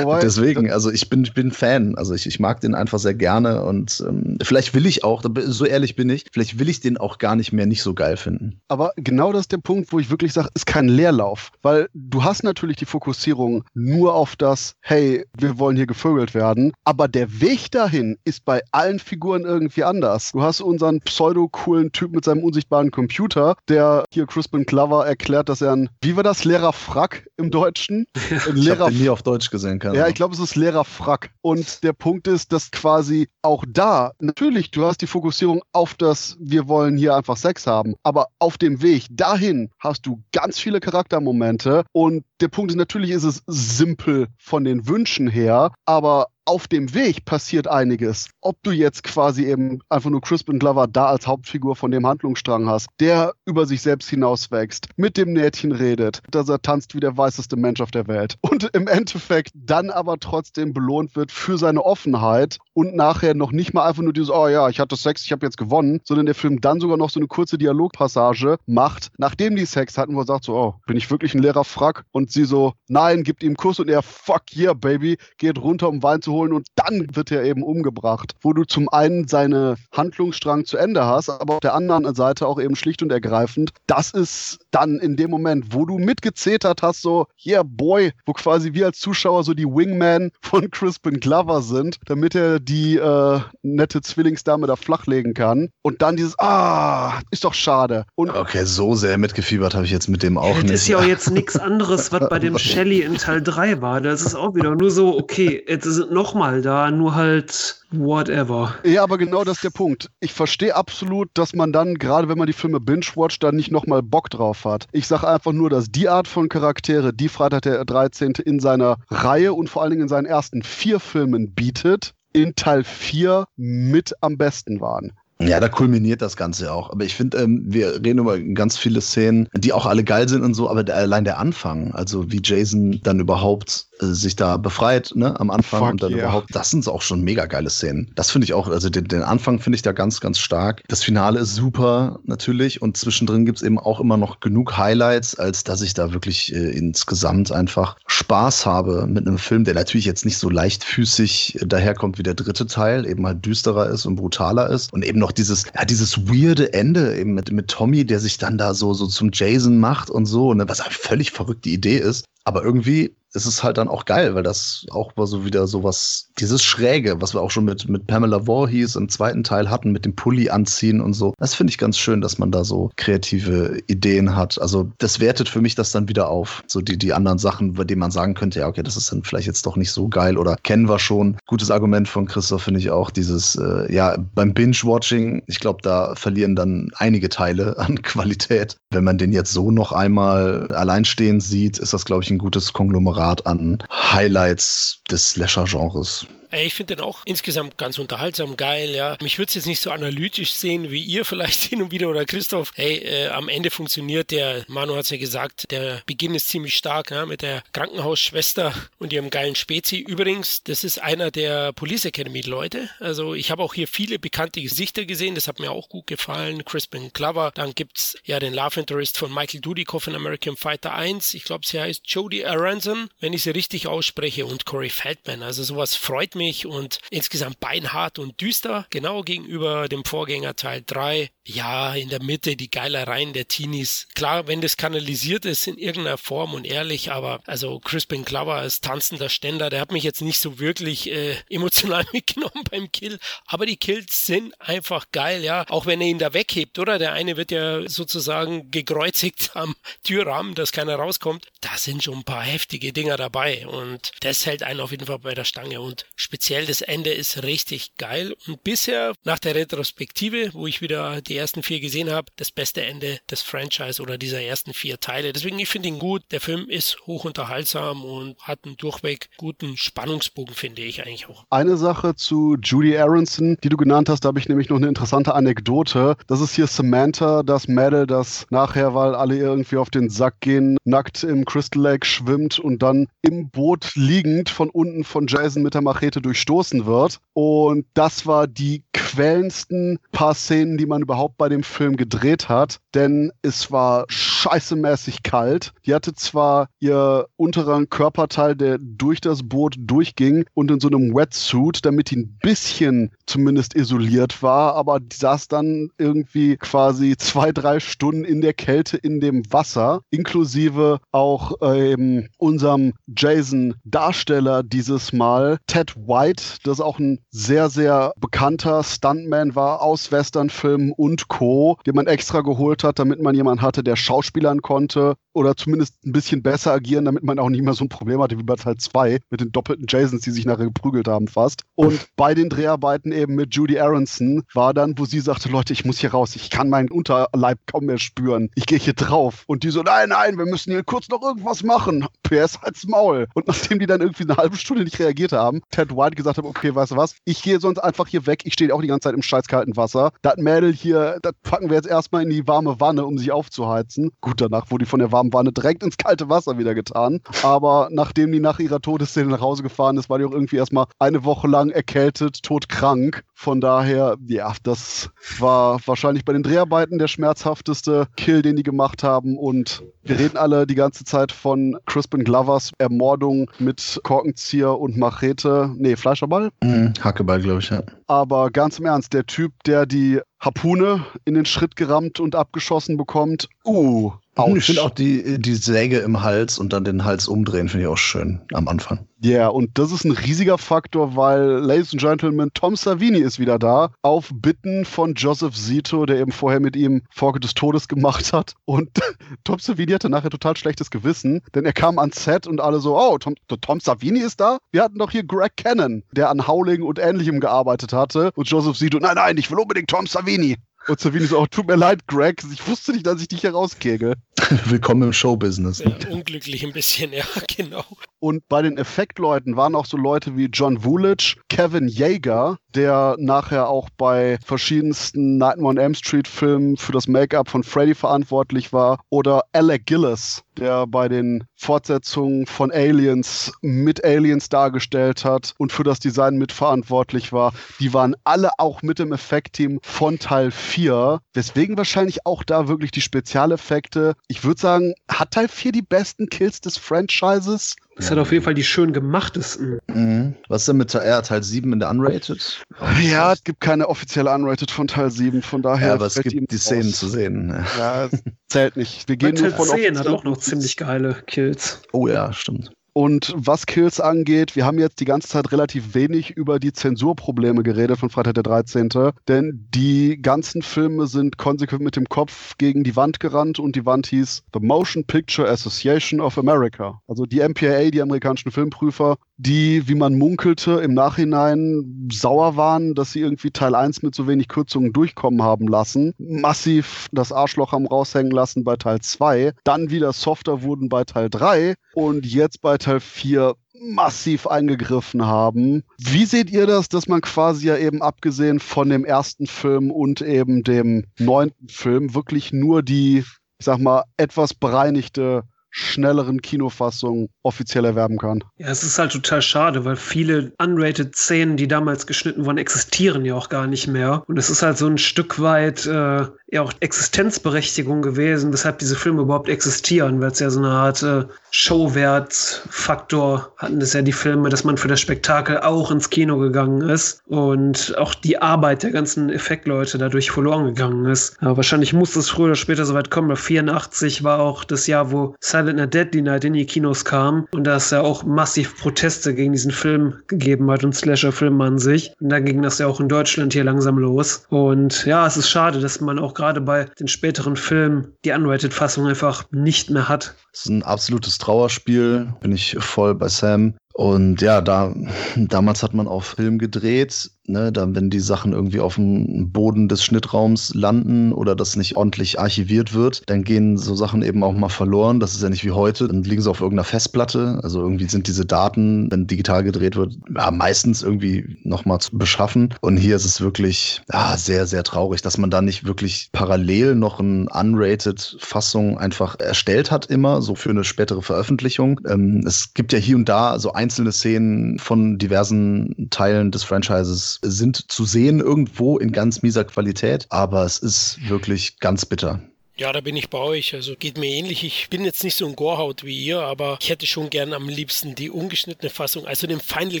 Wobei, 0.00 0.20
Deswegen, 0.22 0.70
also 0.70 0.90
ich 0.90 1.08
bin, 1.10 1.21
ich 1.24 1.34
bin 1.34 1.50
Fan. 1.50 1.94
Also 1.96 2.14
ich, 2.14 2.26
ich 2.26 2.40
mag 2.40 2.60
den 2.60 2.74
einfach 2.74 2.98
sehr 2.98 3.14
gerne 3.14 3.62
und 3.62 4.02
ähm, 4.06 4.38
vielleicht 4.42 4.74
will 4.74 4.86
ich 4.86 5.04
auch, 5.04 5.22
so 5.44 5.64
ehrlich 5.64 5.96
bin 5.96 6.10
ich, 6.10 6.26
vielleicht 6.32 6.58
will 6.58 6.68
ich 6.68 6.80
den 6.80 6.96
auch 6.96 7.18
gar 7.18 7.36
nicht 7.36 7.52
mehr 7.52 7.66
nicht 7.66 7.82
so 7.82 7.94
geil 7.94 8.16
finden. 8.16 8.60
Aber 8.68 8.92
genau 8.96 9.32
das 9.32 9.42
ist 9.42 9.52
der 9.52 9.58
Punkt, 9.58 9.92
wo 9.92 9.98
ich 9.98 10.10
wirklich 10.10 10.32
sage, 10.32 10.48
ist 10.54 10.66
kein 10.66 10.88
Leerlauf. 10.88 11.50
Weil 11.62 11.88
du 11.94 12.24
hast 12.24 12.42
natürlich 12.42 12.76
die 12.76 12.84
Fokussierung 12.84 13.64
nur 13.74 14.14
auf 14.14 14.36
das, 14.36 14.74
hey, 14.80 15.24
wir 15.38 15.58
wollen 15.58 15.76
hier 15.76 15.86
gevögelt 15.86 16.34
werden. 16.34 16.72
Aber 16.84 17.08
der 17.08 17.40
Weg 17.40 17.70
dahin 17.70 18.18
ist 18.24 18.44
bei 18.44 18.62
allen 18.72 18.98
Figuren 18.98 19.44
irgendwie 19.44 19.84
anders. 19.84 20.32
Du 20.32 20.42
hast 20.42 20.60
unseren 20.60 21.00
pseudo-coolen 21.00 21.92
Typ 21.92 22.12
mit 22.12 22.24
seinem 22.24 22.42
unsichtbaren 22.42 22.90
Computer, 22.90 23.56
der 23.68 24.04
hier 24.12 24.26
Crispin 24.26 24.64
Glover 24.64 25.06
erklärt, 25.06 25.48
dass 25.48 25.60
er 25.60 25.72
ein, 25.72 25.88
wie 26.02 26.16
war 26.16 26.22
das, 26.22 26.44
Lehrer 26.44 26.72
Frack 26.72 27.26
im 27.36 27.50
Deutschen? 27.50 28.06
Ein 28.48 28.56
Lehrer 28.56 28.88
ich 28.88 29.00
nie 29.00 29.08
auf 29.08 29.22
Deutsch 29.22 29.50
gesehen 29.50 29.78
kann. 29.78 29.94
Ja, 29.94 30.08
ich 30.08 30.14
glaube, 30.14 30.34
es 30.34 30.40
ist 30.40 30.56
leerer 30.56 30.84
Frack. 30.84 31.11
Und 31.40 31.82
der 31.82 31.92
Punkt 31.92 32.26
ist, 32.28 32.52
dass 32.52 32.70
quasi 32.70 33.28
auch 33.42 33.64
da, 33.68 34.12
natürlich, 34.20 34.70
du 34.70 34.84
hast 34.84 35.02
die 35.02 35.06
Fokussierung 35.06 35.62
auf 35.72 35.94
das, 35.94 36.36
wir 36.40 36.68
wollen 36.68 36.96
hier 36.96 37.16
einfach 37.16 37.36
Sex 37.36 37.66
haben, 37.66 37.94
aber 38.02 38.28
auf 38.38 38.58
dem 38.58 38.82
Weg 38.82 39.06
dahin 39.10 39.70
hast 39.78 40.06
du 40.06 40.22
ganz 40.32 40.58
viele 40.58 40.80
Charaktermomente. 40.80 41.84
Und 41.92 42.24
der 42.40 42.48
Punkt 42.48 42.70
ist, 42.70 42.76
natürlich 42.76 43.10
ist 43.10 43.24
es 43.24 43.42
simpel 43.46 44.28
von 44.38 44.64
den 44.64 44.88
Wünschen 44.88 45.28
her, 45.28 45.72
aber 45.84 46.26
auf 46.44 46.66
dem 46.66 46.92
Weg 46.94 47.24
passiert 47.24 47.68
einiges. 47.68 48.30
Ob 48.40 48.62
du 48.62 48.72
jetzt 48.72 49.04
quasi 49.04 49.46
eben 49.46 49.80
einfach 49.88 50.10
nur 50.10 50.20
Crispin 50.20 50.58
Glover 50.58 50.86
da 50.86 51.06
als 51.06 51.26
Hauptfigur 51.26 51.76
von 51.76 51.90
dem 51.90 52.06
Handlungsstrang 52.06 52.68
hast, 52.68 52.88
der 53.00 53.34
über 53.46 53.66
sich 53.66 53.82
selbst 53.82 54.10
hinauswächst, 54.10 54.88
mit 54.96 55.16
dem 55.16 55.32
Nähtchen 55.32 55.72
redet, 55.72 56.20
dass 56.30 56.48
er 56.48 56.60
tanzt 56.60 56.94
wie 56.94 57.00
der 57.00 57.16
weißeste 57.16 57.56
Mensch 57.56 57.80
auf 57.80 57.90
der 57.90 58.08
Welt 58.08 58.36
und 58.40 58.64
im 58.74 58.88
Endeffekt 58.88 59.52
dann 59.54 59.90
aber 59.90 60.18
trotzdem 60.18 60.72
belohnt 60.72 61.14
wird 61.16 61.30
für 61.30 61.58
seine 61.58 61.84
Offenheit 61.84 62.58
und 62.74 62.94
nachher 62.96 63.34
noch 63.34 63.52
nicht 63.52 63.72
mal 63.74 63.86
einfach 63.86 64.02
nur 64.02 64.12
dieses, 64.12 64.30
oh 64.30 64.48
ja, 64.48 64.68
ich 64.68 64.80
hatte 64.80 64.96
Sex, 64.96 65.24
ich 65.24 65.32
habe 65.32 65.46
jetzt 65.46 65.56
gewonnen, 65.56 66.00
sondern 66.04 66.26
der 66.26 66.34
Film 66.34 66.60
dann 66.60 66.80
sogar 66.80 66.96
noch 66.96 67.10
so 67.10 67.20
eine 67.20 67.28
kurze 67.28 67.58
Dialogpassage 67.58 68.56
macht, 68.66 69.10
nachdem 69.18 69.56
die 69.56 69.66
Sex 69.66 69.96
hatten, 69.96 70.16
wo 70.16 70.20
er 70.20 70.26
sagt 70.26 70.44
so, 70.44 70.56
oh, 70.56 70.74
bin 70.86 70.96
ich 70.96 71.10
wirklich 71.10 71.34
ein 71.34 71.42
leerer 71.42 71.64
Frack? 71.64 72.04
Und 72.10 72.30
sie 72.32 72.44
so, 72.44 72.72
nein, 72.88 73.22
gibt 73.22 73.42
ihm 73.42 73.56
Kuss 73.56 73.78
und 73.78 73.88
er, 73.88 74.02
fuck 74.02 74.42
yeah, 74.56 74.72
baby, 74.72 75.18
geht 75.38 75.58
runter, 75.58 75.88
um 75.88 76.02
Wein 76.02 76.22
zu 76.22 76.31
rauszuholen 76.32 76.52
und 76.52 76.66
dann 76.74 77.06
wird 77.14 77.30
er 77.30 77.44
eben 77.44 77.62
umgebracht. 77.62 78.34
Wo 78.40 78.52
du 78.52 78.64
zum 78.64 78.88
einen 78.88 79.28
seine 79.28 79.76
Handlungsstrang 79.92 80.64
zu 80.64 80.76
Ende 80.76 81.04
hast, 81.04 81.28
aber 81.28 81.54
auf 81.54 81.60
der 81.60 81.74
anderen 81.74 82.14
Seite 82.14 82.46
auch 82.46 82.60
eben 82.60 82.76
schlicht 82.76 83.02
und 83.02 83.12
ergreifend, 83.12 83.72
das 83.86 84.10
ist 84.10 84.60
dann 84.70 84.98
in 84.98 85.16
dem 85.16 85.30
Moment, 85.30 85.66
wo 85.70 85.84
du 85.84 85.98
mitgezetert 85.98 86.82
hast, 86.82 87.02
so, 87.02 87.26
yeah, 87.44 87.62
boy, 87.64 88.12
wo 88.26 88.32
quasi 88.32 88.72
wir 88.72 88.86
als 88.86 88.98
Zuschauer 88.98 89.44
so 89.44 89.54
die 89.54 89.66
Wingman 89.66 90.30
von 90.40 90.70
Crispin 90.70 91.20
Glover 91.20 91.62
sind, 91.62 91.98
damit 92.06 92.34
er 92.34 92.58
die 92.58 92.96
äh, 92.96 93.40
nette 93.62 94.00
Zwillingsdame 94.00 94.66
da 94.66 94.76
flachlegen 94.76 95.34
kann. 95.34 95.70
Und 95.82 96.02
dann 96.02 96.16
dieses, 96.16 96.38
ah, 96.38 97.20
ist 97.30 97.44
doch 97.44 97.54
schade. 97.54 98.04
Und 98.14 98.30
okay, 98.30 98.64
so 98.64 98.94
sehr 98.94 99.18
mitgefiebert 99.18 99.74
habe 99.74 99.84
ich 99.84 99.90
jetzt 99.90 100.08
mit 100.08 100.22
dem 100.22 100.38
auch 100.38 100.54
das 100.54 100.62
nicht. 100.62 100.74
Das 100.74 100.80
ist 100.82 100.88
ja 100.88 100.98
auch 100.98 101.04
jetzt 101.12 101.30
nichts 101.30 101.56
anderes, 101.56 102.12
was 102.12 102.28
bei 102.28 102.38
dem 102.38 102.58
Shelley 102.62 103.02
in 103.02 103.16
Teil 103.16 103.42
3 103.42 103.80
war. 103.82 104.00
Das 104.00 104.22
ist 104.22 104.34
auch 104.34 104.54
wieder 104.54 104.74
nur 104.74 104.90
so, 104.90 105.18
okay, 105.18 105.62
jetzt 105.66 105.84
sind 105.84 106.12
nochmal 106.22 106.62
da, 106.62 106.88
nur 106.92 107.16
halt 107.16 107.80
whatever. 107.90 108.76
Ja, 108.84 109.02
aber 109.02 109.18
genau 109.18 109.42
das 109.42 109.56
ist 109.56 109.64
der 109.64 109.70
Punkt. 109.70 110.08
Ich 110.20 110.32
verstehe 110.32 110.76
absolut, 110.76 111.28
dass 111.34 111.52
man 111.52 111.72
dann, 111.72 111.96
gerade 111.96 112.28
wenn 112.28 112.38
man 112.38 112.46
die 112.46 112.52
Filme 112.52 112.78
binge-watcht, 112.78 113.42
dann 113.42 113.56
nicht 113.56 113.72
nochmal 113.72 114.04
Bock 114.04 114.30
drauf 114.30 114.64
hat. 114.64 114.86
Ich 114.92 115.08
sage 115.08 115.26
einfach 115.26 115.50
nur, 115.50 115.68
dass 115.68 115.90
die 115.90 116.08
Art 116.08 116.28
von 116.28 116.48
Charaktere, 116.48 117.12
die 117.12 117.28
Freitag 117.28 117.62
der 117.62 117.84
13. 117.84 118.34
in 118.44 118.60
seiner 118.60 118.98
Reihe 119.10 119.52
und 119.52 119.68
vor 119.68 119.82
allen 119.82 119.90
Dingen 119.90 120.02
in 120.02 120.08
seinen 120.08 120.26
ersten 120.26 120.62
vier 120.62 121.00
Filmen 121.00 121.54
bietet, 121.54 122.14
in 122.32 122.54
Teil 122.54 122.84
4 122.84 123.46
mit 123.56 124.14
am 124.20 124.38
besten 124.38 124.80
waren. 124.80 125.12
Ja, 125.48 125.60
da 125.60 125.68
kulminiert 125.68 126.22
das 126.22 126.36
Ganze 126.36 126.72
auch. 126.72 126.90
Aber 126.90 127.04
ich 127.04 127.14
finde, 127.14 127.38
ähm, 127.38 127.64
wir 127.66 127.94
reden 128.04 128.20
über 128.20 128.38
ganz 128.38 128.76
viele 128.76 129.00
Szenen, 129.00 129.48
die 129.54 129.72
auch 129.72 129.86
alle 129.86 130.04
geil 130.04 130.28
sind 130.28 130.42
und 130.42 130.54
so, 130.54 130.68
aber 130.70 130.84
der, 130.84 130.96
allein 130.96 131.24
der 131.24 131.38
Anfang, 131.38 131.92
also 131.92 132.30
wie 132.30 132.40
Jason 132.42 133.00
dann 133.02 133.20
überhaupt 133.20 133.86
sich 134.02 134.36
da 134.36 134.56
befreit, 134.56 135.12
ne, 135.14 135.38
am 135.38 135.50
Anfang 135.50 135.80
Fuck 135.80 135.90
und 135.92 136.02
dann 136.02 136.12
yeah. 136.12 136.20
überhaupt, 136.22 136.54
das 136.54 136.70
sind 136.70 136.86
auch 136.88 137.02
schon 137.02 137.22
mega 137.22 137.46
geile 137.46 137.70
Szenen. 137.70 138.10
Das 138.14 138.30
finde 138.30 138.44
ich 138.44 138.54
auch, 138.54 138.68
also 138.68 138.90
den, 138.90 139.04
den 139.04 139.22
Anfang 139.22 139.58
finde 139.60 139.76
ich 139.76 139.82
da 139.82 139.92
ganz, 139.92 140.20
ganz 140.20 140.38
stark. 140.38 140.82
Das 140.88 141.02
Finale 141.02 141.40
ist 141.40 141.54
super, 141.54 142.18
natürlich, 142.24 142.82
und 142.82 142.96
zwischendrin 142.96 143.46
gibt's 143.46 143.62
eben 143.62 143.78
auch 143.78 144.00
immer 144.00 144.16
noch 144.16 144.40
genug 144.40 144.76
Highlights, 144.76 145.34
als 145.34 145.64
dass 145.64 145.82
ich 145.82 145.94
da 145.94 146.12
wirklich 146.12 146.54
äh, 146.54 146.70
insgesamt 146.70 147.52
einfach 147.52 147.96
Spaß 148.06 148.66
habe 148.66 149.06
mit 149.06 149.26
einem 149.26 149.38
Film, 149.38 149.64
der 149.64 149.74
natürlich 149.74 150.06
jetzt 150.06 150.24
nicht 150.24 150.38
so 150.38 150.50
leichtfüßig 150.50 151.58
daherkommt 151.66 152.18
wie 152.18 152.22
der 152.22 152.34
dritte 152.34 152.66
Teil, 152.66 153.06
eben 153.06 153.26
halt 153.26 153.44
düsterer 153.44 153.88
ist 153.88 154.06
und 154.06 154.16
brutaler 154.16 154.70
ist 154.70 154.92
und 154.92 155.04
eben 155.04 155.18
noch 155.18 155.32
dieses, 155.32 155.64
ja, 155.74 155.84
dieses 155.84 156.26
weirde 156.28 156.72
Ende 156.72 157.16
eben 157.16 157.34
mit, 157.34 157.52
mit 157.52 157.68
Tommy, 157.68 158.04
der 158.04 158.20
sich 158.20 158.38
dann 158.38 158.58
da 158.58 158.74
so, 158.74 158.94
so 158.94 159.06
zum 159.06 159.30
Jason 159.32 159.78
macht 159.78 160.10
und 160.10 160.26
so, 160.26 160.54
ne, 160.54 160.68
was 160.68 160.80
eine 160.80 160.90
völlig 160.90 161.30
verrückte 161.30 161.70
Idee 161.70 161.98
ist. 161.98 162.24
Aber 162.44 162.64
irgendwie 162.64 163.14
ist 163.34 163.46
es 163.46 163.62
halt 163.62 163.78
dann 163.78 163.88
auch 163.88 164.04
geil, 164.04 164.34
weil 164.34 164.42
das 164.42 164.84
auch 164.90 165.16
mal 165.16 165.26
so 165.26 165.44
wieder 165.44 165.66
sowas, 165.66 166.28
dieses 166.38 166.62
Schräge, 166.62 167.20
was 167.20 167.34
wir 167.34 167.40
auch 167.40 167.50
schon 167.50 167.64
mit, 167.64 167.88
mit 167.88 168.06
Pamela 168.06 168.46
Voorhees 168.46 168.96
im 168.96 169.08
zweiten 169.08 169.42
Teil 169.42 169.70
hatten, 169.70 169.92
mit 169.92 170.04
dem 170.04 170.14
Pulli 170.14 170.50
anziehen 170.50 171.00
und 171.00 171.14
so. 171.14 171.34
Das 171.38 171.54
finde 171.54 171.70
ich 171.70 171.78
ganz 171.78 171.98
schön, 171.98 172.20
dass 172.20 172.38
man 172.38 172.50
da 172.50 172.64
so 172.64 172.90
kreative 172.96 173.80
Ideen 173.86 174.36
hat. 174.36 174.60
Also 174.60 174.90
das 174.98 175.20
wertet 175.20 175.48
für 175.48 175.60
mich 175.60 175.74
das 175.74 175.92
dann 175.92 176.08
wieder 176.08 176.28
auf. 176.28 176.62
So 176.66 176.80
die, 176.80 176.98
die 176.98 177.12
anderen 177.12 177.38
Sachen, 177.38 177.74
bei 177.74 177.84
denen 177.84 178.00
man 178.00 178.10
sagen 178.10 178.34
könnte, 178.34 178.60
ja, 178.60 178.68
okay, 178.68 178.82
das 178.82 178.96
ist 178.96 179.10
dann 179.10 179.22
vielleicht 179.22 179.46
jetzt 179.46 179.64
doch 179.64 179.76
nicht 179.76 179.92
so 179.92 180.08
geil 180.08 180.36
oder 180.36 180.56
kennen 180.62 180.88
wir 180.88 180.98
schon. 180.98 181.36
Gutes 181.46 181.70
Argument 181.70 182.08
von 182.08 182.26
Christoph 182.26 182.62
finde 182.62 182.80
ich 182.80 182.90
auch 182.90 183.10
dieses, 183.10 183.56
äh, 183.56 183.92
ja, 183.92 184.16
beim 184.34 184.52
Binge-Watching, 184.52 185.42
ich 185.46 185.60
glaube, 185.60 185.80
da 185.82 186.14
verlieren 186.16 186.54
dann 186.54 186.90
einige 186.96 187.28
Teile 187.28 187.78
an 187.82 188.02
Qualität. 188.02 188.76
Wenn 188.90 189.04
man 189.04 189.16
den 189.16 189.32
jetzt 189.32 189.52
so 189.52 189.70
noch 189.70 189.92
einmal 189.92 190.68
alleinstehend 190.72 191.42
sieht, 191.42 191.78
ist 191.78 191.94
das, 191.94 192.04
glaube 192.04 192.22
ich, 192.22 192.30
ein 192.30 192.38
gutes 192.38 192.72
Konglomerat 192.72 193.21
Grad 193.22 193.46
an 193.46 193.78
Highlights 193.88 195.00
des 195.08 195.18
Slasher-Genres. 195.18 196.26
Ich 196.52 196.74
finde 196.74 196.96
den 196.96 197.04
auch 197.04 197.22
insgesamt 197.24 197.78
ganz 197.78 197.98
unterhaltsam, 197.98 198.56
geil, 198.56 198.94
ja. 198.94 199.16
Mich 199.22 199.38
würde 199.38 199.48
es 199.48 199.54
jetzt 199.54 199.66
nicht 199.66 199.80
so 199.80 199.90
analytisch 199.90 200.52
sehen 200.52 200.90
wie 200.90 201.02
ihr 201.02 201.24
vielleicht 201.32 201.62
hin 201.62 201.82
und 201.82 201.90
wieder 201.90 202.08
oder 202.08 202.26
Christoph. 202.26 202.72
Hey, 202.74 202.98
äh, 202.98 203.28
am 203.28 203.48
Ende 203.48 203.70
funktioniert 203.70 204.30
der, 204.30 204.64
Manu 204.68 204.94
hat 204.94 205.04
es 205.04 205.10
ja 205.10 205.16
gesagt, 205.16 205.70
der 205.70 206.02
Beginn 206.06 206.34
ist 206.34 206.48
ziemlich 206.48 206.76
stark, 206.76 207.10
ja, 207.10 207.24
mit 207.24 207.42
der 207.42 207.62
Krankenhausschwester 207.72 208.74
und 208.98 209.12
ihrem 209.12 209.30
geilen 209.30 209.54
Spezi. 209.54 209.98
Übrigens, 209.98 210.62
das 210.62 210.84
ist 210.84 211.00
einer 211.00 211.30
der 211.30 211.72
Police 211.72 212.04
Academy 212.04 212.42
Leute. 212.42 212.90
Also 213.00 213.34
ich 213.34 213.50
habe 213.50 213.62
auch 213.62 213.72
hier 213.72 213.88
viele 213.88 214.18
bekannte 214.18 214.60
Gesichter 214.60 215.06
gesehen, 215.06 215.34
das 215.34 215.48
hat 215.48 215.58
mir 215.58 215.70
auch 215.70 215.88
gut 215.88 216.06
gefallen. 216.06 216.64
Crispin 216.64 217.12
Glover, 217.12 217.52
dann 217.54 217.74
gibt's 217.74 218.16
ja 218.24 218.38
den 218.38 218.52
Love 218.52 218.80
Interest 218.80 219.16
von 219.16 219.32
Michael 219.32 219.60
Dudikoff 219.60 220.06
in 220.06 220.14
American 220.14 220.56
Fighter 220.56 220.92
1. 220.94 221.32
Ich 221.32 221.44
glaube, 221.44 221.66
sie 221.66 221.80
heißt 221.80 222.02
Jodie 222.06 222.44
Aronson, 222.44 223.08
wenn 223.20 223.32
ich 223.32 223.42
sie 223.42 223.50
richtig 223.50 223.86
ausspreche, 223.86 224.44
und 224.44 224.66
Corey 224.66 224.90
Feldman. 224.90 225.42
Also 225.42 225.62
sowas 225.62 225.96
freut 225.96 226.34
mich 226.34 226.41
mich 226.42 226.66
und 226.66 226.98
insgesamt 227.10 227.60
beinhart 227.60 228.18
und 228.18 228.40
düster, 228.40 228.86
genau 228.90 229.22
gegenüber 229.22 229.88
dem 229.88 230.04
Vorgänger 230.04 230.56
Teil 230.56 230.82
3. 230.84 231.30
Ja, 231.46 231.94
in 231.94 232.08
der 232.08 232.22
Mitte 232.22 232.56
die 232.56 232.70
Geilereien 232.70 233.32
der 233.32 233.46
Teenies. 233.46 234.08
Klar, 234.14 234.48
wenn 234.48 234.60
das 234.60 234.76
kanalisiert 234.76 235.44
ist 235.44 235.66
in 235.68 235.78
irgendeiner 235.78 236.18
Form 236.18 236.54
und 236.54 236.66
ehrlich, 236.66 237.12
aber 237.12 237.40
also 237.46 237.78
Crispin 237.78 238.24
Glover 238.24 238.56
als 238.56 238.80
tanzender 238.80 239.28
Ständer, 239.28 239.70
der 239.70 239.80
hat 239.80 239.92
mich 239.92 240.02
jetzt 240.02 240.20
nicht 240.20 240.40
so 240.40 240.58
wirklich 240.58 241.10
äh, 241.10 241.36
emotional 241.48 242.04
mitgenommen 242.12 242.64
beim 242.70 242.90
Kill, 242.90 243.18
aber 243.46 243.66
die 243.66 243.76
Kills 243.76 244.26
sind 244.26 244.60
einfach 244.60 245.06
geil, 245.12 245.44
ja, 245.44 245.64
auch 245.68 245.86
wenn 245.86 246.00
er 246.00 246.08
ihn 246.08 246.18
da 246.18 246.34
weghebt, 246.34 246.78
oder? 246.78 246.98
Der 246.98 247.12
eine 247.12 247.36
wird 247.36 247.52
ja 247.52 247.88
sozusagen 247.88 248.70
gekreuzigt 248.70 249.52
am 249.54 249.76
Türrahmen, 250.02 250.54
dass 250.54 250.72
keiner 250.72 250.96
rauskommt. 250.96 251.46
Da 251.62 251.78
sind 251.78 252.02
schon 252.02 252.18
ein 252.18 252.24
paar 252.24 252.42
heftige 252.42 252.92
Dinger 252.92 253.16
dabei 253.16 253.66
und 253.66 254.12
das 254.20 254.46
hält 254.46 254.62
einen 254.62 254.80
auf 254.80 254.90
jeden 254.90 255.06
Fall 255.06 255.20
bei 255.20 255.34
der 255.34 255.44
Stange 255.44 255.80
und 255.80 256.06
speziell 256.16 256.66
das 256.66 256.82
Ende 256.82 257.10
ist 257.10 257.42
richtig 257.44 257.96
geil 257.96 258.34
und 258.46 258.64
bisher 258.64 259.14
nach 259.24 259.38
der 259.38 259.54
Retrospektive, 259.54 260.50
wo 260.52 260.66
ich 260.66 260.80
wieder 260.80 261.22
die 261.22 261.36
ersten 261.36 261.62
vier 261.62 261.80
gesehen 261.80 262.10
habe, 262.10 262.32
das 262.36 262.50
beste 262.50 262.82
Ende 262.82 263.20
des 263.30 263.42
Franchise 263.42 264.02
oder 264.02 264.18
dieser 264.18 264.42
ersten 264.42 264.74
vier 264.74 264.98
Teile. 264.98 265.32
Deswegen, 265.32 265.58
ich 265.58 265.68
finde 265.68 265.88
ihn 265.88 265.98
gut. 265.98 266.22
Der 266.32 266.40
Film 266.40 266.68
ist 266.68 266.98
hochunterhaltsam 267.06 268.04
und 268.04 268.38
hat 268.40 268.60
einen 268.64 268.76
durchweg 268.76 269.28
guten 269.36 269.76
Spannungsbogen, 269.76 270.54
finde 270.54 270.82
ich 270.82 271.02
eigentlich 271.02 271.28
auch. 271.28 271.44
Eine 271.50 271.76
Sache 271.76 272.16
zu 272.16 272.56
Judy 272.60 272.96
Aronson, 272.96 273.56
die 273.62 273.68
du 273.68 273.76
genannt 273.76 274.08
hast, 274.08 274.24
da 274.24 274.28
habe 274.28 274.40
ich 274.40 274.48
nämlich 274.48 274.68
noch 274.68 274.78
eine 274.78 274.88
interessante 274.88 275.34
Anekdote. 275.34 276.16
Das 276.26 276.40
ist 276.40 276.56
hier 276.56 276.66
Samantha, 276.66 277.42
das 277.44 277.68
Mädel, 277.68 278.06
das 278.06 278.46
nachher, 278.50 278.94
weil 278.94 279.14
alle 279.14 279.36
irgendwie 279.36 279.76
auf 279.76 279.90
den 279.90 280.10
Sack 280.10 280.40
gehen, 280.40 280.76
nackt 280.84 281.22
im 281.22 281.44
Crystal 281.52 281.82
Lake 281.82 282.06
schwimmt 282.06 282.58
und 282.58 282.82
dann 282.82 283.08
im 283.20 283.50
Boot 283.50 283.92
liegend 283.94 284.48
von 284.48 284.70
unten 284.70 285.04
von 285.04 285.26
Jason 285.26 285.62
mit 285.62 285.74
der 285.74 285.82
Machete 285.82 286.22
durchstoßen 286.22 286.86
wird. 286.86 287.18
Und 287.34 287.84
das 287.92 288.26
war 288.26 288.46
die 288.46 288.84
quälendsten 288.94 289.98
paar 290.12 290.34
Szenen, 290.34 290.78
die 290.78 290.86
man 290.86 291.02
überhaupt 291.02 291.36
bei 291.36 291.50
dem 291.50 291.62
Film 291.62 291.96
gedreht 291.96 292.48
hat, 292.48 292.78
denn 292.94 293.32
es 293.42 293.70
war 293.70 294.06
scheißemäßig 294.42 295.22
kalt. 295.22 295.72
Die 295.86 295.94
hatte 295.94 296.14
zwar 296.14 296.68
ihr 296.80 297.26
unterer 297.36 297.84
Körperteil, 297.86 298.56
der 298.56 298.78
durch 298.78 299.20
das 299.20 299.48
Boot 299.48 299.76
durchging 299.78 300.44
und 300.54 300.70
in 300.70 300.80
so 300.80 300.88
einem 300.88 301.14
Wetsuit, 301.14 301.84
damit 301.84 302.10
die 302.10 302.16
ein 302.16 302.38
bisschen 302.42 303.12
zumindest 303.26 303.74
isoliert 303.74 304.42
war, 304.42 304.74
aber 304.74 305.00
die 305.00 305.16
saß 305.16 305.48
dann 305.48 305.90
irgendwie 305.98 306.56
quasi 306.56 307.16
zwei, 307.16 307.52
drei 307.52 307.80
Stunden 307.80 308.24
in 308.24 308.40
der 308.40 308.52
Kälte 308.52 308.96
in 308.96 309.20
dem 309.20 309.42
Wasser, 309.52 310.02
inklusive 310.10 311.00
auch 311.12 311.52
ähm, 311.62 312.28
unserem 312.38 312.94
Jason-Darsteller 313.06 314.62
dieses 314.62 315.12
Mal, 315.12 315.58
Ted 315.66 315.96
White, 315.96 316.42
das 316.64 316.80
auch 316.80 316.98
ein 316.98 317.20
sehr, 317.30 317.70
sehr 317.70 318.12
bekannter 318.18 318.82
Stuntman 318.82 319.54
war 319.54 319.82
aus 319.82 320.10
Westernfilmen 320.10 320.92
und 320.92 321.28
Co., 321.28 321.78
den 321.86 321.94
man 321.94 322.06
extra 322.06 322.40
geholt 322.40 322.84
hat, 322.84 322.98
damit 322.98 323.22
man 323.22 323.34
jemanden 323.34 323.62
hatte, 323.62 323.84
der 323.84 323.96
Schauspielern 324.32 324.62
konnte 324.62 325.16
oder 325.34 325.56
zumindest 325.56 326.04
ein 326.04 326.12
bisschen 326.12 326.42
besser 326.42 326.72
agieren, 326.72 327.04
damit 327.04 327.22
man 327.22 327.38
auch 327.38 327.48
nicht 327.48 327.62
mehr 327.62 327.74
so 327.74 327.84
ein 327.84 327.88
Problem 327.88 328.20
hatte 328.20 328.38
wie 328.38 328.42
bei 328.42 328.56
Teil 328.56 328.76
2 328.76 329.20
mit 329.30 329.40
den 329.40 329.52
doppelten 329.52 329.86
Jasons, 329.88 330.22
die 330.22 330.30
sich 330.30 330.44
nachher 330.44 330.66
geprügelt 330.66 331.08
haben 331.08 331.28
fast. 331.28 331.62
Und 331.74 332.06
bei 332.16 332.34
den 332.34 332.48
Dreharbeiten 332.48 333.12
eben 333.12 333.34
mit 333.34 333.54
Judy 333.54 333.78
Aronson 333.78 334.42
war 334.52 334.74
dann, 334.74 334.98
wo 334.98 335.04
sie 335.04 335.20
sagte, 335.20 335.48
Leute, 335.48 335.72
ich 335.72 335.84
muss 335.84 335.98
hier 335.98 336.10
raus, 336.12 336.36
ich 336.36 336.50
kann 336.50 336.68
meinen 336.68 336.90
Unterleib 336.90 337.58
kaum 337.66 337.86
mehr 337.86 337.98
spüren, 337.98 338.50
ich 338.54 338.66
gehe 338.66 338.78
hier 338.78 338.92
drauf. 338.92 339.44
Und 339.46 339.64
die 339.64 339.70
so, 339.70 339.82
nein, 339.82 340.10
nein, 340.10 340.36
wir 340.36 340.46
müssen 340.46 340.72
hier 340.72 340.84
kurz 340.84 341.08
noch 341.08 341.22
irgendwas 341.22 341.62
machen. 341.62 342.06
PS 342.22 342.58
als 342.62 342.86
Maul. 342.86 343.28
Und 343.34 343.46
nachdem 343.46 343.78
die 343.78 343.86
dann 343.86 344.00
irgendwie 344.00 344.24
eine 344.24 344.36
halbe 344.36 344.56
Stunde 344.56 344.84
nicht 344.84 344.98
reagiert 344.98 345.32
haben, 345.32 345.62
Ted 345.70 345.96
White 345.96 346.16
gesagt 346.16 346.38
hat, 346.38 346.44
okay, 346.44 346.74
weißt 346.74 346.92
du 346.92 346.96
was, 346.96 347.16
ich 347.24 347.42
gehe 347.42 347.60
sonst 347.60 347.78
einfach 347.78 348.06
hier 348.06 348.26
weg, 348.26 348.42
ich 348.44 348.54
stehe 348.54 348.74
auch 348.74 348.80
die 348.80 348.88
ganze 348.88 349.08
Zeit 349.08 349.14
im 349.14 349.22
scheiß 349.22 349.46
kalten 349.46 349.76
Wasser. 349.76 350.12
Das 350.22 350.36
Mädel 350.36 350.72
hier, 350.72 351.18
das 351.22 351.32
packen 351.42 351.68
wir 351.68 351.76
jetzt 351.76 351.88
erstmal 351.88 352.22
in 352.22 352.30
die 352.30 352.46
warme 352.46 352.80
Wanne, 352.80 353.04
um 353.04 353.18
sich 353.18 353.32
aufzuheizen. 353.32 354.12
Gut, 354.22 354.40
danach 354.40 354.70
wurde 354.70 354.84
die 354.84 354.88
von 354.88 355.00
der 355.00 355.10
warmen 355.10 355.32
Wanne 355.32 355.52
direkt 355.52 355.82
ins 355.82 355.96
kalte 355.96 356.28
Wasser 356.28 356.56
wieder 356.56 356.76
getan. 356.76 357.20
Aber 357.42 357.88
nachdem 357.90 358.30
die 358.30 358.38
nach 358.38 358.60
ihrer 358.60 358.80
Todesszene 358.80 359.28
nach 359.28 359.40
Hause 359.40 359.64
gefahren 359.64 359.98
ist, 359.98 360.08
war 360.08 360.18
die 360.18 360.24
auch 360.24 360.30
irgendwie 360.30 360.56
erstmal 360.56 360.86
eine 361.00 361.24
Woche 361.24 361.48
lang 361.48 361.70
erkältet, 361.70 362.40
todkrank. 362.44 363.24
Von 363.34 363.60
daher, 363.60 364.16
ja, 364.28 364.54
das 364.62 365.10
war 365.40 365.80
wahrscheinlich 365.86 366.24
bei 366.24 366.32
den 366.32 366.44
Dreharbeiten 366.44 367.00
der 367.00 367.08
schmerzhafteste 367.08 368.06
Kill, 368.16 368.42
den 368.42 368.54
die 368.54 368.62
gemacht 368.62 369.02
haben. 369.02 369.36
Und 369.36 369.82
wir 370.04 370.16
reden 370.16 370.36
alle 370.36 370.68
die 370.68 370.76
ganze 370.76 371.02
Zeit 371.02 371.32
von 371.32 371.76
Crispin 371.86 372.22
Glovers 372.22 372.70
Ermordung 372.78 373.50
mit 373.58 374.00
Korkenzieher 374.04 374.78
und 374.78 374.96
Machete. 374.96 375.74
Nee, 375.76 375.96
Fleischerball? 375.96 376.50
Mhm, 376.62 376.92
Hackeball, 377.02 377.40
glaube 377.40 377.58
ich, 377.58 377.70
ja. 377.70 377.82
Aber 378.12 378.50
ganz 378.50 378.78
im 378.78 378.84
Ernst, 378.84 379.14
der 379.14 379.24
Typ, 379.24 379.54
der 379.64 379.86
die 379.86 380.20
Harpune 380.38 381.06
in 381.24 381.32
den 381.32 381.46
Schritt 381.46 381.76
gerammt 381.76 382.20
und 382.20 382.34
abgeschossen 382.34 382.98
bekommt, 382.98 383.48
uh, 383.64 384.12
Ouch. 384.36 384.56
Ich 384.56 384.64
finde 384.64 384.82
auch 384.82 384.90
die, 384.90 385.38
die 385.38 385.54
Säge 385.54 385.98
im 385.98 386.22
Hals 386.22 386.58
und 386.58 386.72
dann 386.72 386.84
den 386.84 387.04
Hals 387.04 387.28
umdrehen, 387.28 387.68
finde 387.68 387.84
ich 387.84 387.92
auch 387.92 387.98
schön 387.98 388.40
am 388.54 388.66
Anfang. 388.66 389.06
Ja, 389.20 389.30
yeah, 389.30 389.48
und 389.48 389.78
das 389.78 389.92
ist 389.92 390.04
ein 390.04 390.12
riesiger 390.12 390.58
Faktor, 390.58 391.14
weil, 391.14 391.42
Ladies 391.42 391.92
and 391.92 392.00
Gentlemen, 392.00 392.50
Tom 392.54 392.74
Savini 392.74 393.18
ist 393.18 393.38
wieder 393.38 393.58
da, 393.58 393.90
auf 394.02 394.30
Bitten 394.34 394.84
von 394.84 395.14
Joseph 395.14 395.54
Zito, 395.54 396.06
der 396.06 396.18
eben 396.18 396.32
vorher 396.32 396.60
mit 396.60 396.74
ihm 396.74 397.02
Folge 397.10 397.38
des 397.38 397.54
Todes 397.54 397.86
gemacht 397.88 398.32
hat. 398.32 398.54
Und 398.64 398.90
Tom 399.44 399.58
Savini 399.58 399.92
hatte 399.92 400.08
nachher 400.08 400.30
total 400.30 400.56
schlechtes 400.56 400.90
Gewissen, 400.90 401.42
denn 401.54 401.66
er 401.66 401.72
kam 401.72 401.98
ans 401.98 402.24
Set 402.24 402.46
und 402.46 402.60
alle 402.60 402.80
so, 402.80 402.98
oh, 402.98 403.18
Tom, 403.18 403.34
Tom 403.60 403.80
Savini 403.80 404.20
ist 404.20 404.40
da? 404.40 404.58
Wir 404.72 404.82
hatten 404.82 404.98
doch 404.98 405.10
hier 405.10 405.24
Greg 405.24 405.56
Cannon, 405.56 406.02
der 406.10 406.30
an 406.30 406.48
Howling 406.48 406.82
und 406.82 406.98
Ähnlichem 406.98 407.38
gearbeitet 407.38 407.92
hatte. 407.92 408.32
Und 408.34 408.48
Joseph 408.48 408.78
Zito, 408.78 408.98
nein, 408.98 409.16
nein, 409.16 409.36
ich 409.36 409.50
will 409.50 409.58
unbedingt 409.58 409.90
Tom 409.90 410.06
Savini. 410.06 410.56
Und 410.88 410.98
Savini 410.98 411.26
so, 411.26 411.38
oh, 411.38 411.46
tut 411.46 411.68
mir 411.68 411.76
leid, 411.76 412.08
Greg, 412.08 412.42
ich 412.52 412.66
wusste 412.66 412.92
nicht, 412.92 413.06
dass 413.06 413.20
ich 413.20 413.28
dich 413.28 413.44
herauskegel. 413.44 414.14
Willkommen 414.64 415.02
im 415.02 415.12
Showbusiness. 415.12 415.78
Ja, 415.78 415.92
unglücklich 416.10 416.64
ein 416.64 416.72
bisschen, 416.72 417.12
ja, 417.12 417.24
genau. 417.56 417.84
Und 418.18 418.48
bei 418.48 418.62
den 418.62 418.76
Effektleuten 418.78 419.56
waren 419.56 419.76
auch 419.76 419.86
so 419.86 419.96
Leute 419.96 420.36
wie 420.36 420.46
John 420.46 420.82
Woolidge, 420.82 421.36
Kevin 421.48 421.86
Yeager, 421.86 422.58
der 422.74 423.16
nachher 423.18 423.68
auch 423.68 423.88
bei 423.96 424.38
verschiedensten 424.44 425.38
Nightmare 425.38 425.70
on 425.70 425.78
Elm 425.78 425.94
Street 425.94 426.28
Filmen 426.28 426.76
für 426.76 426.92
das 426.92 427.08
Make-up 427.08 427.48
von 427.48 427.62
Freddy 427.62 427.94
verantwortlich 427.94 428.72
war, 428.72 428.98
oder 429.10 429.42
Alec 429.52 429.86
Gillis, 429.86 430.42
der 430.58 430.86
bei 430.86 431.08
den 431.08 431.44
Fortsetzungen 431.56 432.46
von 432.46 432.70
Aliens 432.72 433.52
mit 433.62 434.04
Aliens 434.04 434.48
dargestellt 434.48 435.24
hat 435.24 435.54
und 435.58 435.72
für 435.72 435.84
das 435.84 436.00
Design 436.00 436.36
mitverantwortlich 436.36 437.32
war. 437.32 437.52
Die 437.80 437.94
waren 437.94 438.16
alle 438.24 438.50
auch 438.58 438.82
mit 438.82 439.00
im 439.00 439.12
Effektteam 439.12 439.78
von 439.82 440.18
Teil 440.18 440.50
4, 440.50 441.20
weswegen 441.34 441.76
wahrscheinlich 441.76 442.26
auch 442.26 442.42
da 442.42 442.68
wirklich 442.68 442.90
die 442.90 443.00
Spezialeffekte, 443.00 444.14
ich 444.28 444.44
würde 444.44 444.60
sagen, 444.60 444.94
hat 445.08 445.32
Teil 445.32 445.48
4 445.48 445.72
die 445.72 445.82
besten 445.82 446.28
Kills 446.28 446.60
des 446.60 446.76
Franchises? 446.76 447.76
Es 447.96 448.10
hat 448.10 448.18
auf 448.18 448.32
jeden 448.32 448.44
Fall 448.44 448.54
die 448.54 448.64
schön 448.64 448.92
gemachtesten. 448.92 449.78
Mhm. 449.88 450.34
Was 450.48 450.62
ist 450.62 450.68
denn 450.68 450.78
mit 450.78 450.94
R 450.94 451.22
Teil 451.22 451.42
7 451.42 451.72
in 451.72 451.78
der 451.78 451.90
Unrated? 451.90 452.64
Ja, 453.00 453.32
es 453.32 453.44
gibt 453.44 453.60
keine 453.60 453.88
offizielle 453.88 454.30
Unrated 454.30 454.70
von 454.70 454.88
Teil 454.88 455.10
7, 455.10 455.42
von 455.42 455.62
daher. 455.62 455.88
Ja, 455.88 455.94
aber 455.94 456.06
es 456.06 456.14
gibt 456.14 456.50
die 456.50 456.56
Szenen 456.56 456.88
aus. 456.88 456.98
zu 456.98 457.08
sehen. 457.08 457.64
Ja, 457.78 458.06
es 458.06 458.22
zählt 458.48 458.76
nicht. 458.76 459.08
Wir 459.08 459.16
gehen 459.16 459.34
Teil 459.34 459.50
nur 459.50 459.66
von 459.66 459.68
10 459.68 459.98
hat 459.98 460.06
auch 460.06 460.24
noch 460.24 460.38
ziemlich 460.38 460.76
geile 460.76 461.22
Kills. 461.26 461.82
Oh 461.92 462.06
ja, 462.08 462.32
stimmt. 462.32 462.72
Und 462.94 463.32
was 463.36 463.64
Kills 463.64 464.00
angeht, 464.00 464.54
wir 464.54 464.66
haben 464.66 464.78
jetzt 464.78 465.00
die 465.00 465.06
ganze 465.06 465.28
Zeit 465.28 465.50
relativ 465.50 465.94
wenig 465.94 466.30
über 466.30 466.58
die 466.58 466.72
Zensurprobleme 466.72 467.62
geredet 467.62 467.98
von 467.98 468.10
Freitag 468.10 468.34
der 468.34 468.42
13. 468.42 468.90
Denn 469.28 469.66
die 469.74 470.20
ganzen 470.20 470.60
Filme 470.60 471.06
sind 471.06 471.38
konsequent 471.38 471.82
mit 471.82 471.96
dem 471.96 472.08
Kopf 472.08 472.58
gegen 472.58 472.84
die 472.84 472.94
Wand 472.94 473.18
gerannt 473.18 473.58
und 473.58 473.76
die 473.76 473.86
Wand 473.86 474.08
hieß 474.08 474.42
The 474.52 474.60
Motion 474.60 475.04
Picture 475.04 475.48
Association 475.48 476.20
of 476.20 476.36
America. 476.36 477.00
Also 477.08 477.24
die 477.24 477.40
MPAA, 477.40 477.90
die 477.90 478.02
amerikanischen 478.02 478.50
Filmprüfer, 478.50 479.16
die, 479.38 479.88
wie 479.88 479.94
man 479.94 480.18
munkelte, 480.18 480.72
im 480.80 480.92
Nachhinein 480.92 482.08
sauer 482.12 482.56
waren, 482.56 482.94
dass 482.94 483.12
sie 483.12 483.20
irgendwie 483.20 483.50
Teil 483.50 483.74
1 483.74 484.02
mit 484.02 484.14
so 484.14 484.28
wenig 484.28 484.48
Kürzungen 484.48 484.92
durchkommen 484.92 485.42
haben 485.42 485.66
lassen. 485.66 486.12
Massiv 486.18 487.08
das 487.10 487.32
Arschloch 487.32 487.72
haben 487.72 487.86
raushängen 487.86 488.30
lassen 488.30 488.64
bei 488.64 488.76
Teil 488.76 489.00
2. 489.00 489.52
Dann 489.64 489.90
wieder 489.90 490.12
softer 490.12 490.62
wurden 490.62 490.90
bei 490.90 491.04
Teil 491.04 491.30
3 491.30 491.74
und 491.94 492.26
jetzt 492.26 492.60
bei 492.60 492.78
Teil 492.78 493.00
4 493.00 493.54
massiv 493.80 494.46
eingegriffen 494.46 495.26
haben. 495.26 495.82
Wie 495.98 496.24
seht 496.24 496.50
ihr 496.50 496.66
das, 496.66 496.88
dass 496.88 497.08
man 497.08 497.20
quasi 497.20 497.66
ja 497.66 497.76
eben 497.76 498.02
abgesehen 498.02 498.60
von 498.60 498.88
dem 498.88 499.04
ersten 499.04 499.46
Film 499.46 499.90
und 499.90 500.20
eben 500.20 500.62
dem 500.62 501.06
neunten 501.18 501.68
Film 501.68 502.14
wirklich 502.14 502.52
nur 502.52 502.82
die, 502.82 503.18
ich 503.58 503.64
sag 503.64 503.78
mal, 503.78 504.04
etwas 504.16 504.54
bereinigte 504.54 505.42
schnelleren 505.72 506.42
Kinofassung 506.42 507.30
offiziell 507.42 507.86
erwerben 507.86 508.18
kann. 508.18 508.44
Ja, 508.58 508.68
es 508.68 508.84
ist 508.84 508.98
halt 508.98 509.12
total 509.12 509.40
schade, 509.40 509.86
weil 509.86 509.96
viele 509.96 510.52
unrated 510.58 511.16
Szenen, 511.16 511.56
die 511.56 511.66
damals 511.66 512.06
geschnitten 512.06 512.44
wurden, 512.44 512.58
existieren 512.58 513.24
ja 513.24 513.34
auch 513.34 513.48
gar 513.48 513.66
nicht 513.66 513.88
mehr. 513.88 514.22
Und 514.28 514.38
es 514.38 514.50
ist 514.50 514.62
halt 514.62 514.76
so 514.76 514.86
ein 514.86 514.98
Stück 514.98 515.40
weit 515.40 515.86
äh, 515.86 516.26
ja 516.52 516.60
auch 516.60 516.72
Existenzberechtigung 516.80 518.02
gewesen, 518.02 518.52
weshalb 518.52 518.78
diese 518.78 518.96
Filme 518.96 519.22
überhaupt 519.22 519.48
existieren, 519.48 520.20
weil 520.20 520.32
es 520.32 520.38
ja 520.38 520.50
so 520.50 520.60
eine 520.60 520.68
Art 520.68 521.02
äh, 521.02 521.24
Showwertfaktor 521.50 523.52
hatten 523.56 523.80
das 523.80 523.94
ja 523.94 524.02
die 524.02 524.12
Filme, 524.12 524.50
dass 524.50 524.64
man 524.64 524.76
für 524.76 524.88
das 524.88 525.00
Spektakel 525.00 525.60
auch 525.60 525.90
ins 525.90 526.10
Kino 526.10 526.38
gegangen 526.38 526.88
ist 526.88 527.22
und 527.26 527.96
auch 527.96 528.14
die 528.14 528.40
Arbeit 528.40 528.82
der 528.82 528.90
ganzen 528.90 529.30
Effektleute 529.30 529.96
dadurch 529.96 530.30
verloren 530.30 530.66
gegangen 530.66 531.06
ist. 531.06 531.36
Aber 531.40 531.56
wahrscheinlich 531.56 531.94
muss 531.94 532.16
es 532.16 532.28
früher 532.28 532.46
oder 532.46 532.54
später 532.54 532.84
soweit 532.84 533.10
kommen, 533.10 533.28
weil 533.28 533.36
84 533.36 534.22
war 534.22 534.40
auch 534.40 534.64
das 534.64 534.86
Jahr, 534.86 535.10
wo 535.10 535.34
Silent 535.62 535.78
Night 535.78 535.94
Deadly 535.94 536.22
Night 536.22 536.44
in 536.44 536.54
die 536.54 536.66
Kinos 536.66 537.04
kam 537.04 537.46
und 537.52 537.64
da 537.64 537.76
es 537.76 537.90
ja 537.90 538.00
auch 538.00 538.24
massiv 538.24 538.76
Proteste 538.78 539.32
gegen 539.32 539.52
diesen 539.52 539.70
Film 539.70 540.14
gegeben 540.26 540.68
hat 540.72 540.82
und 540.82 540.92
Slasher-Filme 540.92 541.64
an 541.64 541.78
sich. 541.78 542.12
Und 542.20 542.30
dann 542.30 542.44
ging 542.44 542.62
das 542.62 542.78
ja 542.78 542.88
auch 542.88 542.98
in 542.98 543.08
Deutschland 543.08 543.52
hier 543.52 543.62
langsam 543.62 543.96
los. 543.96 544.44
Und 544.48 545.06
ja, 545.06 545.24
es 545.24 545.36
ist 545.36 545.48
schade, 545.48 545.78
dass 545.78 546.00
man 546.00 546.18
auch 546.18 546.34
gerade 546.34 546.60
bei 546.60 546.86
den 546.98 547.06
späteren 547.06 547.54
Filmen 547.54 548.08
die 548.24 548.32
Unrated-Fassung 548.32 549.06
einfach 549.06 549.44
nicht 549.52 549.88
mehr 549.88 550.08
hat. 550.08 550.34
Es 550.52 550.64
ist 550.64 550.70
ein 550.70 550.82
absolutes 550.82 551.38
Trauerspiel, 551.38 552.34
bin 552.40 552.50
ich 552.50 552.76
voll 552.80 553.14
bei 553.14 553.28
Sam. 553.28 553.74
Und 553.94 554.40
ja, 554.40 554.60
da 554.60 554.94
damals 555.36 555.82
hat 555.82 555.94
man 555.94 556.08
auch 556.08 556.24
Film 556.24 556.58
gedreht 556.58 557.30
ne, 557.46 557.72
dann, 557.72 557.94
wenn 557.94 558.10
die 558.10 558.20
Sachen 558.20 558.52
irgendwie 558.52 558.80
auf 558.80 558.96
dem 558.96 559.50
Boden 559.50 559.88
des 559.88 560.04
Schnittraums 560.04 560.74
landen 560.74 561.32
oder 561.32 561.54
das 561.54 561.76
nicht 561.76 561.96
ordentlich 561.96 562.38
archiviert 562.38 562.94
wird, 562.94 563.22
dann 563.26 563.44
gehen 563.44 563.76
so 563.76 563.94
Sachen 563.94 564.22
eben 564.22 564.42
auch 564.42 564.52
mal 564.52 564.68
verloren. 564.68 565.20
Das 565.20 565.34
ist 565.34 565.42
ja 565.42 565.48
nicht 565.48 565.64
wie 565.64 565.72
heute. 565.72 566.08
Dann 566.08 566.22
liegen 566.22 566.42
sie 566.42 566.50
auf 566.50 566.60
irgendeiner 566.60 566.84
Festplatte. 566.84 567.60
Also 567.62 567.80
irgendwie 567.80 568.08
sind 568.08 568.28
diese 568.28 568.46
Daten, 568.46 569.10
wenn 569.10 569.26
digital 569.26 569.64
gedreht 569.64 569.96
wird, 569.96 570.16
ja, 570.34 570.50
meistens 570.50 571.02
irgendwie 571.02 571.58
nochmal 571.64 572.00
zu 572.00 572.16
beschaffen. 572.16 572.74
Und 572.80 572.96
hier 572.96 573.16
ist 573.16 573.24
es 573.24 573.40
wirklich 573.40 574.02
ja, 574.12 574.36
sehr, 574.36 574.66
sehr 574.66 574.84
traurig, 574.84 575.22
dass 575.22 575.38
man 575.38 575.50
da 575.50 575.60
nicht 575.62 575.84
wirklich 575.84 576.30
parallel 576.32 576.94
noch 576.94 577.20
eine 577.20 577.46
unrated 577.52 578.36
Fassung 578.40 578.98
einfach 578.98 579.38
erstellt 579.38 579.90
hat, 579.90 580.06
immer, 580.06 580.42
so 580.42 580.54
für 580.54 580.70
eine 580.70 580.84
spätere 580.84 581.22
Veröffentlichung. 581.22 582.00
Ähm, 582.08 582.44
es 582.46 582.74
gibt 582.74 582.92
ja 582.92 582.98
hier 582.98 583.16
und 583.16 583.28
da 583.28 583.58
so 583.58 583.72
einzelne 583.72 584.12
Szenen 584.12 584.78
von 584.78 585.18
diversen 585.18 586.08
Teilen 586.10 586.50
des 586.50 586.64
Franchises 586.64 587.31
sind 587.42 587.90
zu 587.90 588.04
sehen 588.04 588.40
irgendwo 588.40 588.98
in 588.98 589.12
ganz 589.12 589.42
mieser 589.42 589.64
Qualität, 589.64 590.26
aber 590.30 590.64
es 590.64 590.78
ist 590.78 591.18
wirklich 591.28 591.78
ganz 591.78 592.04
bitter. 592.06 592.40
Ja, 592.82 592.92
da 592.92 593.00
bin 593.00 593.16
ich 593.16 593.30
bei 593.30 593.38
euch. 593.38 593.74
Also 593.74 593.94
geht 593.94 594.18
mir 594.18 594.26
ähnlich. 594.26 594.64
Ich 594.64 594.88
bin 594.90 595.04
jetzt 595.04 595.22
nicht 595.22 595.36
so 595.36 595.46
ein 595.46 595.54
Gorhaut 595.54 596.02
wie 596.02 596.20
ihr, 596.20 596.40
aber 596.40 596.78
ich 596.82 596.88
hätte 596.88 597.06
schon 597.06 597.30
gern 597.30 597.52
am 597.52 597.68
liebsten 597.68 598.16
die 598.16 598.28
ungeschnittene 598.28 598.90
Fassung, 598.90 599.24
also 599.24 599.46
den 599.46 599.60
Final 599.60 600.00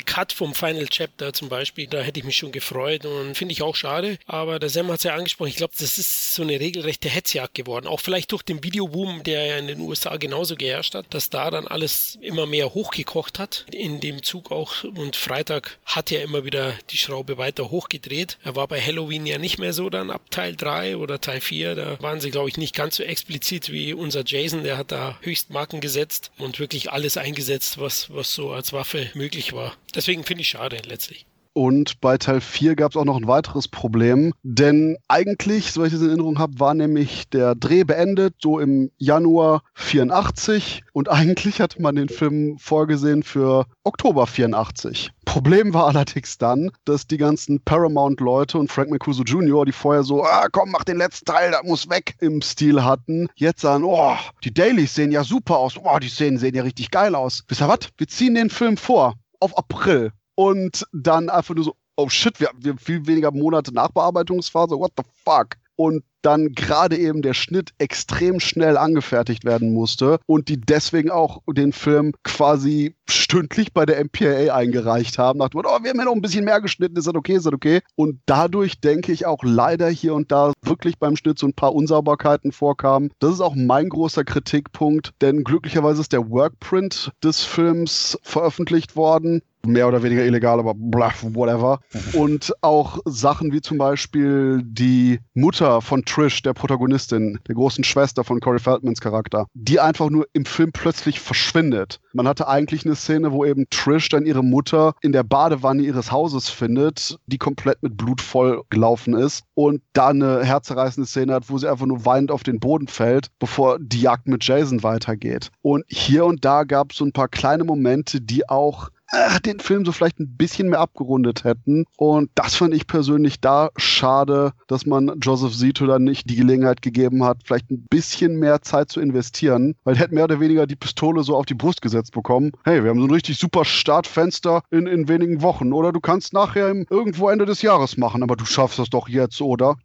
Cut 0.00 0.32
vom 0.32 0.52
Final 0.52 0.88
Chapter 0.88 1.32
zum 1.32 1.48
Beispiel. 1.48 1.86
Da 1.86 2.00
hätte 2.00 2.18
ich 2.18 2.26
mich 2.26 2.36
schon 2.36 2.50
gefreut 2.50 3.06
und 3.06 3.36
finde 3.36 3.52
ich 3.52 3.62
auch 3.62 3.76
schade. 3.76 4.18
Aber 4.26 4.58
der 4.58 4.68
Sam 4.68 4.88
hat 4.88 4.96
es 4.96 5.04
ja 5.04 5.14
angesprochen. 5.14 5.50
Ich 5.50 5.56
glaube, 5.58 5.74
das 5.78 5.96
ist 5.96 6.34
so 6.34 6.42
eine 6.42 6.58
regelrechte 6.58 7.08
Hetzjagd 7.08 7.54
geworden. 7.54 7.86
Auch 7.86 8.00
vielleicht 8.00 8.32
durch 8.32 8.42
den 8.42 8.64
Videoboom, 8.64 9.22
der 9.22 9.46
ja 9.46 9.58
in 9.58 9.68
den 9.68 9.78
USA 9.78 10.16
genauso 10.16 10.56
geherrscht 10.56 10.96
hat, 10.96 11.06
dass 11.10 11.30
da 11.30 11.52
dann 11.52 11.68
alles 11.68 12.18
immer 12.20 12.46
mehr 12.46 12.74
hochgekocht 12.74 13.38
hat. 13.38 13.64
In 13.70 14.00
dem 14.00 14.24
Zug 14.24 14.50
auch. 14.50 14.82
Und 14.82 15.14
Freitag 15.14 15.78
hat 15.84 16.10
ja 16.10 16.20
immer 16.20 16.44
wieder 16.44 16.74
die 16.90 16.98
Schraube 16.98 17.38
weiter 17.38 17.70
hochgedreht. 17.70 18.38
Er 18.42 18.56
war 18.56 18.66
bei 18.66 18.80
Halloween 18.80 19.24
ja 19.24 19.38
nicht 19.38 19.60
mehr 19.60 19.72
so 19.72 19.88
dann 19.88 20.10
ab 20.10 20.32
Teil 20.32 20.56
3 20.56 20.96
oder 20.96 21.20
Teil 21.20 21.40
4. 21.40 21.76
Da 21.76 22.02
waren 22.02 22.20
sie, 22.20 22.32
glaube 22.32 22.48
ich, 22.48 22.56
nicht 22.56 22.71
nicht 22.72 22.76
ganz 22.78 22.96
so 22.96 23.02
explizit 23.02 23.70
wie 23.70 23.92
unser 23.92 24.22
Jason, 24.24 24.64
der 24.64 24.78
hat 24.78 24.92
da 24.92 25.18
Höchstmarken 25.20 25.82
gesetzt 25.82 26.30
und 26.38 26.58
wirklich 26.58 26.90
alles 26.90 27.18
eingesetzt, 27.18 27.78
was, 27.78 28.08
was 28.08 28.34
so 28.34 28.52
als 28.52 28.72
Waffe 28.72 29.10
möglich 29.12 29.52
war. 29.52 29.76
Deswegen 29.94 30.24
finde 30.24 30.40
ich 30.40 30.48
schade 30.48 30.80
letztlich. 30.86 31.26
Und 31.54 32.00
bei 32.00 32.16
Teil 32.16 32.40
4 32.40 32.76
gab 32.76 32.92
es 32.92 32.96
auch 32.96 33.04
noch 33.04 33.16
ein 33.16 33.26
weiteres 33.26 33.68
Problem, 33.68 34.32
denn 34.42 34.96
eigentlich, 35.08 35.72
soweit 35.72 35.88
ich 35.88 35.92
das 35.92 36.02
in 36.02 36.08
Erinnerung 36.08 36.38
habe, 36.38 36.58
war 36.58 36.72
nämlich 36.72 37.28
der 37.28 37.54
Dreh 37.54 37.84
beendet, 37.84 38.36
so 38.40 38.58
im 38.58 38.90
Januar 38.96 39.62
84 39.74 40.82
und 40.94 41.10
eigentlich 41.10 41.60
hatte 41.60 41.82
man 41.82 41.96
den 41.96 42.08
Film 42.08 42.56
vorgesehen 42.58 43.22
für 43.22 43.66
Oktober 43.84 44.26
84. 44.26 45.10
Problem 45.26 45.74
war 45.74 45.88
allerdings 45.88 46.38
dann, 46.38 46.70
dass 46.86 47.06
die 47.06 47.18
ganzen 47.18 47.60
Paramount-Leute 47.60 48.56
und 48.58 48.72
Frank 48.72 48.88
Mancuso 48.88 49.22
Jr., 49.22 49.66
die 49.66 49.72
vorher 49.72 50.04
so, 50.04 50.24
ah, 50.24 50.48
komm, 50.50 50.70
mach 50.70 50.84
den 50.84 50.96
letzten 50.96 51.26
Teil, 51.26 51.50
das 51.50 51.64
muss 51.64 51.90
weg, 51.90 52.14
im 52.20 52.40
Stil 52.40 52.82
hatten, 52.82 53.28
jetzt 53.34 53.60
sagen, 53.60 53.84
oh, 53.84 54.16
die 54.42 54.54
Dailies 54.54 54.94
sehen 54.94 55.12
ja 55.12 55.22
super 55.22 55.58
aus, 55.58 55.74
oh, 55.76 55.98
die 55.98 56.08
Szenen 56.08 56.38
sehen 56.38 56.54
ja 56.54 56.62
richtig 56.62 56.90
geil 56.90 57.14
aus. 57.14 57.44
Wisst 57.48 57.60
ihr 57.60 57.68
was? 57.68 57.90
Wir 57.98 58.08
ziehen 58.08 58.34
den 58.34 58.48
Film 58.48 58.78
vor 58.78 59.14
auf 59.38 59.58
April 59.58 60.12
und 60.34 60.86
dann 60.92 61.28
einfach 61.28 61.54
nur 61.54 61.64
so, 61.64 61.76
oh 61.96 62.08
shit, 62.08 62.40
wir 62.40 62.48
haben 62.48 62.78
viel 62.78 63.06
weniger 63.06 63.30
Monate 63.30 63.72
Nachbearbeitungsphase, 63.72 64.78
what 64.78 64.92
the 64.96 65.04
fuck? 65.24 65.56
Und 65.76 66.04
dann 66.22 66.52
gerade 66.54 66.96
eben 66.96 67.22
der 67.22 67.34
Schnitt 67.34 67.72
extrem 67.78 68.40
schnell 68.40 68.76
angefertigt 68.76 69.44
werden 69.44 69.72
musste 69.74 70.20
und 70.26 70.48
die 70.48 70.60
deswegen 70.60 71.10
auch 71.10 71.42
den 71.48 71.72
Film 71.72 72.12
quasi 72.22 72.94
stündlich 73.08 73.72
bei 73.72 73.86
der 73.86 74.02
MPAA 74.04 74.54
eingereicht 74.54 75.18
haben, 75.18 75.38
nach 75.38 75.48
dem 75.48 75.58
Motto, 75.58 75.70
oh, 75.70 75.82
wir 75.82 75.90
haben 75.90 75.98
ja 75.98 76.04
noch 76.04 76.14
ein 76.14 76.22
bisschen 76.22 76.44
mehr 76.44 76.60
geschnitten, 76.60 76.96
ist 76.96 77.06
das 77.06 77.14
okay, 77.14 77.34
ist 77.34 77.46
das 77.46 77.52
okay? 77.52 77.80
Und 77.94 78.20
dadurch 78.26 78.80
denke 78.80 79.12
ich 79.12 79.26
auch 79.26 79.42
leider 79.42 79.88
hier 79.88 80.14
und 80.14 80.32
da 80.32 80.52
wirklich 80.62 80.98
beim 80.98 81.16
Schnitt 81.16 81.38
so 81.38 81.46
ein 81.46 81.54
paar 81.54 81.74
Unsauberkeiten 81.74 82.52
vorkamen. 82.52 83.10
Das 83.18 83.32
ist 83.32 83.40
auch 83.40 83.54
mein 83.54 83.88
großer 83.88 84.24
Kritikpunkt, 84.24 85.12
denn 85.20 85.44
glücklicherweise 85.44 86.00
ist 86.00 86.12
der 86.12 86.30
Workprint 86.30 87.10
des 87.22 87.42
Films 87.42 88.18
veröffentlicht 88.22 88.96
worden 88.96 89.42
mehr 89.66 89.88
oder 89.88 90.02
weniger 90.02 90.24
illegal, 90.24 90.58
aber 90.58 90.74
blah, 90.76 91.12
whatever. 91.22 91.80
Mhm. 91.92 92.20
Und 92.20 92.52
auch 92.62 92.98
Sachen 93.04 93.52
wie 93.52 93.60
zum 93.60 93.78
Beispiel 93.78 94.62
die 94.64 95.20
Mutter 95.34 95.80
von 95.80 96.04
Trish, 96.04 96.42
der 96.42 96.54
Protagonistin, 96.54 97.38
der 97.46 97.54
großen 97.54 97.84
Schwester 97.84 98.24
von 98.24 98.40
Corey 98.40 98.58
Feldmans 98.58 99.00
Charakter, 99.00 99.46
die 99.54 99.80
einfach 99.80 100.10
nur 100.10 100.26
im 100.32 100.44
Film 100.44 100.72
plötzlich 100.72 101.20
verschwindet. 101.20 102.00
Man 102.12 102.28
hatte 102.28 102.48
eigentlich 102.48 102.84
eine 102.84 102.91
Szene, 102.94 103.32
wo 103.32 103.44
eben 103.44 103.66
Trish 103.70 104.08
dann 104.08 104.26
ihre 104.26 104.42
Mutter 104.42 104.94
in 105.00 105.12
der 105.12 105.22
Badewanne 105.22 105.82
ihres 105.82 106.12
Hauses 106.12 106.48
findet, 106.48 107.18
die 107.26 107.38
komplett 107.38 107.82
mit 107.82 107.96
Blut 107.96 108.20
voll 108.20 108.62
gelaufen 108.70 109.14
ist 109.14 109.44
und 109.54 109.82
da 109.92 110.08
eine 110.08 110.44
herzerreißende 110.44 111.06
Szene 111.06 111.34
hat, 111.34 111.50
wo 111.50 111.58
sie 111.58 111.70
einfach 111.70 111.86
nur 111.86 112.04
weinend 112.04 112.30
auf 112.30 112.42
den 112.42 112.60
Boden 112.60 112.88
fällt, 112.88 113.28
bevor 113.38 113.78
die 113.78 114.00
Jagd 114.00 114.28
mit 114.28 114.44
Jason 114.44 114.82
weitergeht. 114.82 115.50
Und 115.62 115.84
hier 115.88 116.24
und 116.24 116.44
da 116.44 116.64
gab 116.64 116.92
es 116.92 116.98
so 116.98 117.04
ein 117.04 117.12
paar 117.12 117.28
kleine 117.28 117.64
Momente, 117.64 118.20
die 118.20 118.48
auch 118.48 118.90
äh, 119.12 119.40
den 119.40 119.60
Film 119.60 119.84
so 119.84 119.92
vielleicht 119.92 120.18
ein 120.18 120.36
bisschen 120.36 120.68
mehr 120.68 120.80
abgerundet 120.80 121.44
hätten. 121.44 121.84
Und 121.96 122.30
das 122.34 122.56
fand 122.56 122.74
ich 122.74 122.86
persönlich 122.86 123.40
da 123.40 123.70
schade, 123.76 124.52
dass 124.66 124.86
man 124.86 125.12
Joseph 125.20 125.56
Zito 125.56 125.86
dann 125.86 126.04
nicht 126.04 126.28
die 126.28 126.36
Gelegenheit 126.36 126.82
gegeben 126.82 127.22
hat, 127.24 127.38
vielleicht 127.44 127.70
ein 127.70 127.86
bisschen 127.88 128.36
mehr 128.36 128.62
Zeit 128.62 128.90
zu 128.90 129.00
investieren, 129.00 129.76
weil 129.84 129.94
er 129.94 130.00
hätte 130.00 130.14
mehr 130.14 130.24
oder 130.24 130.40
weniger 130.40 130.66
die 130.66 130.76
Pistole 130.76 131.22
so 131.22 131.36
auf 131.36 131.46
die 131.46 131.54
Brust 131.54 131.82
gesetzt 131.82 132.12
bekommen. 132.12 132.52
Hey, 132.64 132.82
wir 132.82 132.90
haben 132.90 133.00
so 133.00 133.06
ein 133.06 133.10
richtig 133.12 133.38
super 133.38 133.64
Startfenster 133.64 134.62
in, 134.70 134.86
in 134.86 135.08
wenigen 135.08 135.42
Wochen. 135.42 135.72
Oder 135.72 135.92
du 135.92 136.00
kannst 136.00 136.32
nachher 136.32 136.70
im, 136.70 136.86
irgendwo 136.90 137.28
Ende 137.28 137.46
des 137.46 137.62
Jahres 137.62 137.96
machen, 137.96 138.22
aber 138.22 138.36
du 138.36 138.44
schaffst 138.44 138.78
das 138.78 138.90
doch 138.90 139.08
jetzt, 139.08 139.40
oder? 139.40 139.76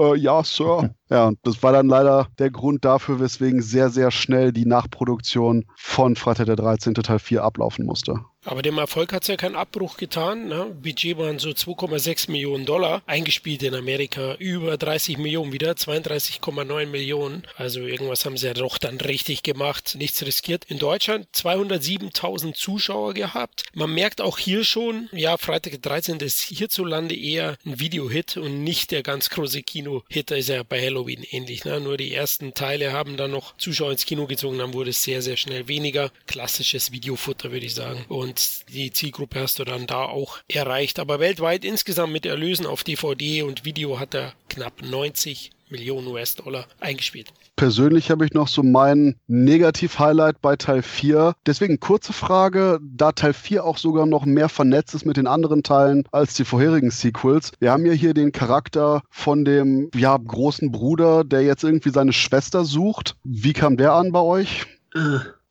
Äh, 0.00 0.16
ja, 0.16 0.42
Sir. 0.42 0.94
Ja, 1.10 1.28
und 1.28 1.38
das 1.42 1.62
war 1.62 1.72
dann 1.72 1.88
leider 1.88 2.28
der 2.38 2.50
Grund 2.50 2.84
dafür, 2.84 3.20
weswegen 3.20 3.60
sehr, 3.60 3.90
sehr 3.90 4.10
schnell 4.10 4.52
die 4.52 4.64
Nachproduktion 4.64 5.66
von 5.76 6.16
Freitag 6.16 6.46
der 6.46 6.56
13. 6.56 6.94
Teil 6.94 7.18
4 7.18 7.44
ablaufen 7.44 7.84
musste. 7.84 8.24
Aber 8.44 8.62
dem 8.62 8.78
Erfolg 8.78 9.12
hat 9.12 9.22
es 9.22 9.28
ja 9.28 9.36
keinen 9.36 9.54
Abbruch 9.54 9.96
getan. 9.96 10.48
Ne? 10.48 10.74
Budget 10.82 11.16
waren 11.16 11.38
so 11.38 11.50
2,6 11.50 12.30
Millionen 12.30 12.66
Dollar, 12.66 13.02
eingespielt 13.06 13.62
in 13.62 13.74
Amerika 13.74 14.34
über 14.34 14.76
30 14.76 15.18
Millionen 15.18 15.52
wieder, 15.52 15.72
32,9 15.72 16.86
Millionen. 16.86 17.44
Also 17.56 17.80
irgendwas 17.80 18.24
haben 18.24 18.36
sie 18.36 18.48
ja 18.48 18.54
doch 18.54 18.78
dann 18.78 19.00
richtig 19.00 19.42
gemacht, 19.42 19.94
nichts 19.96 20.24
riskiert. 20.24 20.64
In 20.68 20.78
Deutschland 20.78 21.28
207.000 21.34 22.54
Zuschauer 22.54 23.14
gehabt. 23.14 23.64
Man 23.74 23.94
merkt 23.94 24.20
auch 24.20 24.38
hier 24.38 24.64
schon, 24.64 25.08
ja, 25.12 25.36
Freitag 25.36 25.72
der 25.72 25.80
13. 25.80 26.18
ist 26.18 26.40
hierzulande 26.40 27.14
eher 27.14 27.56
ein 27.64 27.78
Videohit 27.78 28.36
und 28.36 28.64
nicht 28.64 28.90
der 28.90 29.02
ganz 29.02 29.30
große 29.30 29.62
Kino-Hit. 29.62 30.30
Da 30.30 30.34
ist 30.34 30.48
ja 30.48 30.62
bei 30.64 30.80
Halloween 30.80 31.24
ähnlich. 31.30 31.64
Ne? 31.64 31.80
Nur 31.80 31.96
die 31.96 32.12
ersten 32.12 32.54
Teile 32.54 32.92
haben 32.92 33.16
dann 33.16 33.30
noch 33.30 33.56
Zuschauer 33.56 33.92
ins 33.92 34.04
Kino 34.04 34.26
gezogen, 34.26 34.58
dann 34.58 34.72
wurde 34.72 34.90
es 34.90 35.02
sehr, 35.02 35.22
sehr 35.22 35.36
schnell 35.36 35.68
weniger. 35.68 36.10
Klassisches 36.26 36.90
Videofutter, 36.90 37.52
würde 37.52 37.66
ich 37.66 37.74
sagen. 37.74 38.04
Und 38.08 38.31
und 38.32 38.74
die 38.74 38.90
Zielgruppe 38.90 39.40
hast 39.40 39.58
du 39.58 39.64
dann 39.64 39.86
da 39.86 40.04
auch 40.04 40.38
erreicht. 40.48 40.98
Aber 40.98 41.20
weltweit 41.20 41.66
insgesamt 41.66 42.14
mit 42.14 42.24
Erlösen 42.24 42.64
auf 42.64 42.82
DVD 42.82 43.42
und 43.42 43.66
Video 43.66 44.00
hat 44.00 44.14
er 44.14 44.32
knapp 44.48 44.80
90 44.82 45.50
Millionen 45.68 46.06
US-Dollar 46.06 46.66
eingespielt. 46.80 47.32
Persönlich 47.56 48.10
habe 48.10 48.24
ich 48.24 48.32
noch 48.32 48.48
so 48.48 48.62
mein 48.62 49.16
Negativ-Highlight 49.26 50.40
bei 50.40 50.56
Teil 50.56 50.82
4. 50.82 51.34
Deswegen 51.46 51.78
kurze 51.78 52.14
Frage, 52.14 52.80
da 52.82 53.12
Teil 53.12 53.34
4 53.34 53.64
auch 53.64 53.76
sogar 53.76 54.06
noch 54.06 54.24
mehr 54.24 54.48
vernetzt 54.48 54.94
ist 54.94 55.04
mit 55.04 55.18
den 55.18 55.26
anderen 55.26 55.62
Teilen 55.62 56.04
als 56.10 56.32
die 56.32 56.44
vorherigen 56.44 56.90
Sequels. 56.90 57.52
Wir 57.60 57.70
haben 57.70 57.84
ja 57.84 57.92
hier 57.92 58.14
den 58.14 58.32
Charakter 58.32 59.02
von 59.10 59.44
dem 59.44 59.90
ja, 59.94 60.16
großen 60.16 60.72
Bruder, 60.72 61.24
der 61.24 61.42
jetzt 61.42 61.64
irgendwie 61.64 61.90
seine 61.90 62.14
Schwester 62.14 62.64
sucht. 62.64 63.16
Wie 63.24 63.52
kam 63.52 63.76
der 63.76 63.92
an 63.92 64.12
bei 64.12 64.20
euch? 64.20 64.66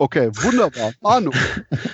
Okay, 0.01 0.31
wunderbar. 0.33 0.93
Ahnung. 1.03 1.35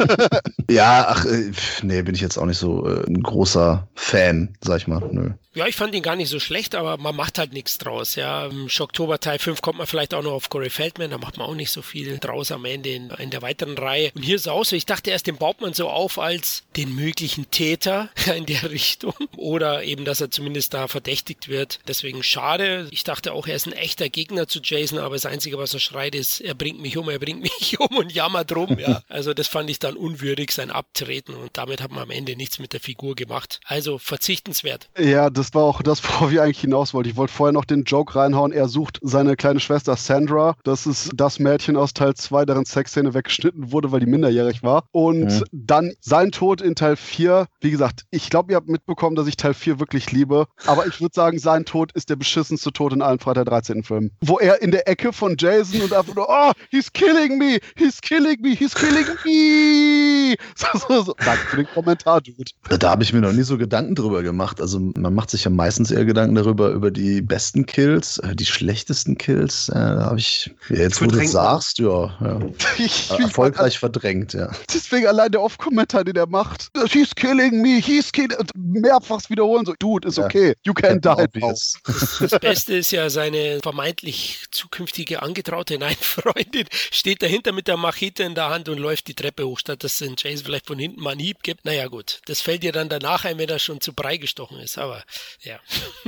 ja, 0.69 1.07
ach, 1.09 1.25
äh, 1.25 1.51
nee, 1.81 2.01
bin 2.03 2.15
ich 2.15 2.21
jetzt 2.21 2.37
auch 2.37 2.45
nicht 2.45 2.57
so 2.57 2.87
äh, 2.87 3.05
ein 3.05 3.21
großer 3.21 3.85
Fan, 3.95 4.55
sag 4.61 4.77
ich 4.77 4.87
mal. 4.87 5.01
Nö. 5.11 5.31
Ja, 5.57 5.65
ich 5.65 5.75
fand 5.75 5.95
ihn 5.95 6.03
gar 6.03 6.15
nicht 6.15 6.29
so 6.29 6.39
schlecht, 6.39 6.75
aber 6.75 6.97
man 6.97 7.15
macht 7.15 7.39
halt 7.39 7.51
nichts 7.51 7.79
draus. 7.79 8.13
Ja, 8.13 8.45
im 8.45 8.69
Schocktober 8.69 9.19
Teil 9.19 9.39
5 9.39 9.63
kommt 9.63 9.79
man 9.79 9.87
vielleicht 9.87 10.13
auch 10.13 10.21
noch 10.21 10.33
auf 10.33 10.49
Corey 10.49 10.69
Feldman, 10.69 11.09
da 11.09 11.17
macht 11.17 11.37
man 11.37 11.47
auch 11.47 11.55
nicht 11.55 11.71
so 11.71 11.81
viel 11.81 12.19
draus 12.19 12.51
am 12.51 12.63
Ende 12.63 12.91
in, 12.91 13.09
in 13.09 13.31
der 13.31 13.41
weiteren 13.41 13.75
Reihe. 13.75 14.11
Und 14.13 14.21
hier 14.21 14.35
ist 14.35 14.41
es 14.41 14.47
auch 14.49 14.63
so, 14.63 14.75
ich 14.75 14.85
dachte 14.85 15.09
erst, 15.09 15.25
den 15.25 15.37
baut 15.37 15.59
man 15.59 15.73
so 15.73 15.89
auf 15.89 16.19
als 16.19 16.61
den 16.75 16.93
möglichen 16.93 17.49
Täter 17.49 18.09
in 18.37 18.45
der 18.45 18.69
Richtung 18.69 19.15
oder 19.35 19.83
eben, 19.83 20.05
dass 20.05 20.21
er 20.21 20.29
zumindest 20.29 20.75
da 20.75 20.87
verdächtigt 20.87 21.47
wird. 21.47 21.79
Deswegen 21.87 22.21
schade. 22.21 22.87
Ich 22.91 23.03
dachte 23.03 23.33
auch, 23.33 23.47
er 23.47 23.55
ist 23.55 23.65
ein 23.65 23.73
echter 23.73 24.09
Gegner 24.09 24.47
zu 24.47 24.59
Jason, 24.61 24.99
aber 24.99 25.15
das 25.15 25.25
Einzige, 25.25 25.57
was 25.57 25.73
er 25.73 25.79
schreit, 25.79 26.13
ist, 26.13 26.39
er 26.39 26.53
bringt 26.53 26.79
mich 26.79 26.97
um, 26.97 27.09
er 27.09 27.17
bringt 27.17 27.41
mich 27.41 27.79
um 27.79 27.96
und 27.97 28.11
jammert 28.11 28.55
rum. 28.55 28.77
Ja, 28.79 29.01
also 29.09 29.33
das 29.33 29.47
fand 29.47 29.69
ich 29.69 29.79
dann 29.79 29.95
unwürdig, 29.95 30.51
sein 30.51 30.71
Abtreten 30.71 31.33
und 31.33 31.51
damit 31.53 31.81
hat 31.81 31.91
man 31.91 32.03
am 32.03 32.11
Ende 32.11 32.35
nichts 32.35 32.59
mit 32.59 32.73
der 32.73 32.79
Figur 32.79 33.15
gemacht. 33.15 33.59
Also 33.65 33.97
verzichtenswert. 33.97 34.89
Ja, 34.97 35.29
das 35.29 35.53
war 35.53 35.63
auch 35.63 35.81
das, 35.81 36.03
worauf 36.03 36.31
ich 36.31 36.39
eigentlich 36.39 36.61
hinaus 36.61 36.93
wollte. 36.93 37.09
Ich 37.09 37.15
wollte 37.15 37.33
vorher 37.33 37.53
noch 37.53 37.65
den 37.65 37.83
Joke 37.83 38.15
reinhauen. 38.15 38.51
Er 38.51 38.67
sucht 38.67 38.99
seine 39.01 39.35
kleine 39.35 39.59
Schwester 39.59 39.95
Sandra. 39.95 40.55
Das 40.63 40.85
ist 40.85 41.11
das 41.15 41.39
Mädchen 41.39 41.77
aus 41.77 41.93
Teil 41.93 42.13
2, 42.13 42.45
deren 42.45 42.65
Sexszene 42.65 43.13
weggeschnitten 43.13 43.71
wurde, 43.71 43.91
weil 43.91 43.99
die 43.99 44.05
minderjährig 44.05 44.63
war. 44.63 44.83
Und 44.91 45.25
mhm. 45.25 45.43
dann 45.51 45.93
sein 46.01 46.31
Tod 46.31 46.61
in 46.61 46.75
Teil 46.75 46.95
4. 46.95 47.47
Wie 47.61 47.71
gesagt, 47.71 48.05
ich 48.11 48.29
glaube, 48.29 48.51
ihr 48.51 48.55
habt 48.57 48.69
mitbekommen, 48.69 49.15
dass 49.15 49.27
ich 49.27 49.37
Teil 49.37 49.53
4 49.53 49.79
wirklich 49.79 50.11
liebe. 50.11 50.47
Aber 50.65 50.87
ich 50.87 50.99
würde 51.01 51.13
sagen, 51.13 51.39
sein 51.39 51.65
Tod 51.65 51.91
ist 51.93 52.09
der 52.09 52.15
beschissenste 52.15 52.71
Tod 52.71 52.93
in 52.93 53.01
allen 53.01 53.19
Freitag 53.19 53.45
13. 53.45 53.83
Filmen. 53.83 54.11
Wo 54.21 54.39
er 54.39 54.61
in 54.61 54.71
der 54.71 54.87
Ecke 54.87 55.13
von 55.13 55.35
Jason 55.37 55.81
und 55.81 55.93
einfach 55.93 56.15
nur, 56.15 56.27
oh, 56.29 56.51
he's 56.69 56.91
killing 56.91 57.37
me, 57.37 57.59
he's 57.75 57.86
killing 58.01 58.41
me, 58.41 58.55
he's 58.55 58.73
killing 58.73 59.05
me. 59.25 60.35
So, 60.55 60.67
so, 60.79 61.03
so. 61.03 61.15
Danke 61.23 61.45
für 61.47 61.55
den 61.57 61.67
Kommentar, 61.67 62.19
Dude. 62.19 62.51
Da 62.79 62.89
habe 62.89 63.03
ich 63.03 63.13
mir 63.13 63.21
noch 63.21 63.31
nie 63.31 63.43
so 63.43 63.57
Gedanken 63.57 63.95
drüber 63.95 64.23
gemacht. 64.23 64.59
Also 64.59 64.79
man 64.79 65.13
macht 65.13 65.29
sich 65.29 65.43
ja 65.43 65.51
meistens 65.51 65.91
eher 65.91 66.03
Gedanken 66.03 66.35
darüber, 66.35 66.69
über 66.71 66.91
die 66.91 67.21
besten 67.21 67.65
Kills, 67.65 68.17
äh, 68.19 68.35
die 68.35 68.45
schlechtesten 68.45 69.17
Kills. 69.17 69.69
Äh, 69.69 69.75
da 69.75 70.05
habe 70.05 70.19
ich, 70.19 70.51
jetzt 70.69 71.01
wo 71.01 71.05
du 71.05 71.25
sagst, 71.25 71.79
ja, 71.79 72.13
ja. 72.21 72.39
Ich, 72.77 73.09
erfolgreich 73.11 73.73
ich, 73.73 73.79
verdrängt, 73.79 74.33
ja. 74.33 74.51
Deswegen 74.73 75.07
allein 75.07 75.31
der 75.31 75.41
Off-Kommentar, 75.41 76.03
den 76.03 76.15
er 76.15 76.27
macht. 76.27 76.69
He's 76.89 77.13
killing 77.15 77.61
me, 77.61 77.79
he's 77.81 78.11
killing. 78.11 78.37
Mehrfach 78.55 79.29
wiederholen, 79.29 79.65
so, 79.65 79.73
Dude, 79.79 80.07
ist 80.07 80.19
okay. 80.19 80.53
You 80.65 80.73
can 80.73 80.99
die. 80.99 81.39
Das, 81.39 81.73
das 82.19 82.39
Beste 82.39 82.75
ist 82.75 82.91
ja 82.91 83.09
seine 83.09 83.59
vermeintlich 83.61 84.45
zukünftige 84.51 85.21
Angetraute, 85.21 85.77
nein, 85.77 85.95
Freundin, 85.99 86.67
steht 86.91 87.21
dahinter 87.21 87.51
mit 87.51 87.67
der 87.67 87.76
Machete 87.77 88.23
in 88.23 88.35
der 88.35 88.49
Hand 88.49 88.69
und 88.69 88.77
läuft 88.77 89.07
die 89.07 89.13
Treppe 89.13 89.47
hoch, 89.47 89.59
statt 89.59 89.83
dass 89.83 89.93
es 89.93 89.99
den 89.99 90.15
Chase 90.15 90.43
vielleicht 90.43 90.67
von 90.67 90.77
hinten 90.77 91.01
mal 91.01 91.11
einen 91.11 91.19
Hieb 91.19 91.43
gibt. 91.43 91.65
Naja, 91.65 91.87
gut. 91.87 92.21
Das 92.25 92.41
fällt 92.41 92.63
dir 92.63 92.71
dann 92.71 92.89
danach 92.89 93.25
ein, 93.25 93.37
wenn 93.37 93.49
er 93.49 93.59
schon 93.59 93.81
zu 93.81 93.93
Brei 93.93 94.17
gestochen 94.17 94.59
ist. 94.59 94.77
Aber 94.77 95.03
ja. 95.41 95.59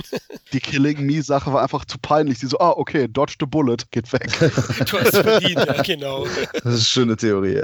Die 0.54 0.60
Killing 0.60 1.06
Me-Sache 1.06 1.54
war 1.54 1.62
einfach 1.62 1.86
zu 1.86 1.98
peinlich. 2.00 2.40
Sie 2.40 2.48
so, 2.48 2.60
ah, 2.60 2.72
okay, 2.72 3.08
dodge 3.08 3.36
the 3.40 3.46
bullet, 3.46 3.78
geht 3.92 4.12
weg. 4.12 4.30
du 4.40 5.00
hast 5.00 5.18
verdient, 5.18 5.66
ja, 5.66 5.82
genau. 5.82 6.26
Das 6.26 6.54
ist 6.54 6.66
eine 6.66 6.80
schöne 6.80 7.18
Theorie. 7.18 7.64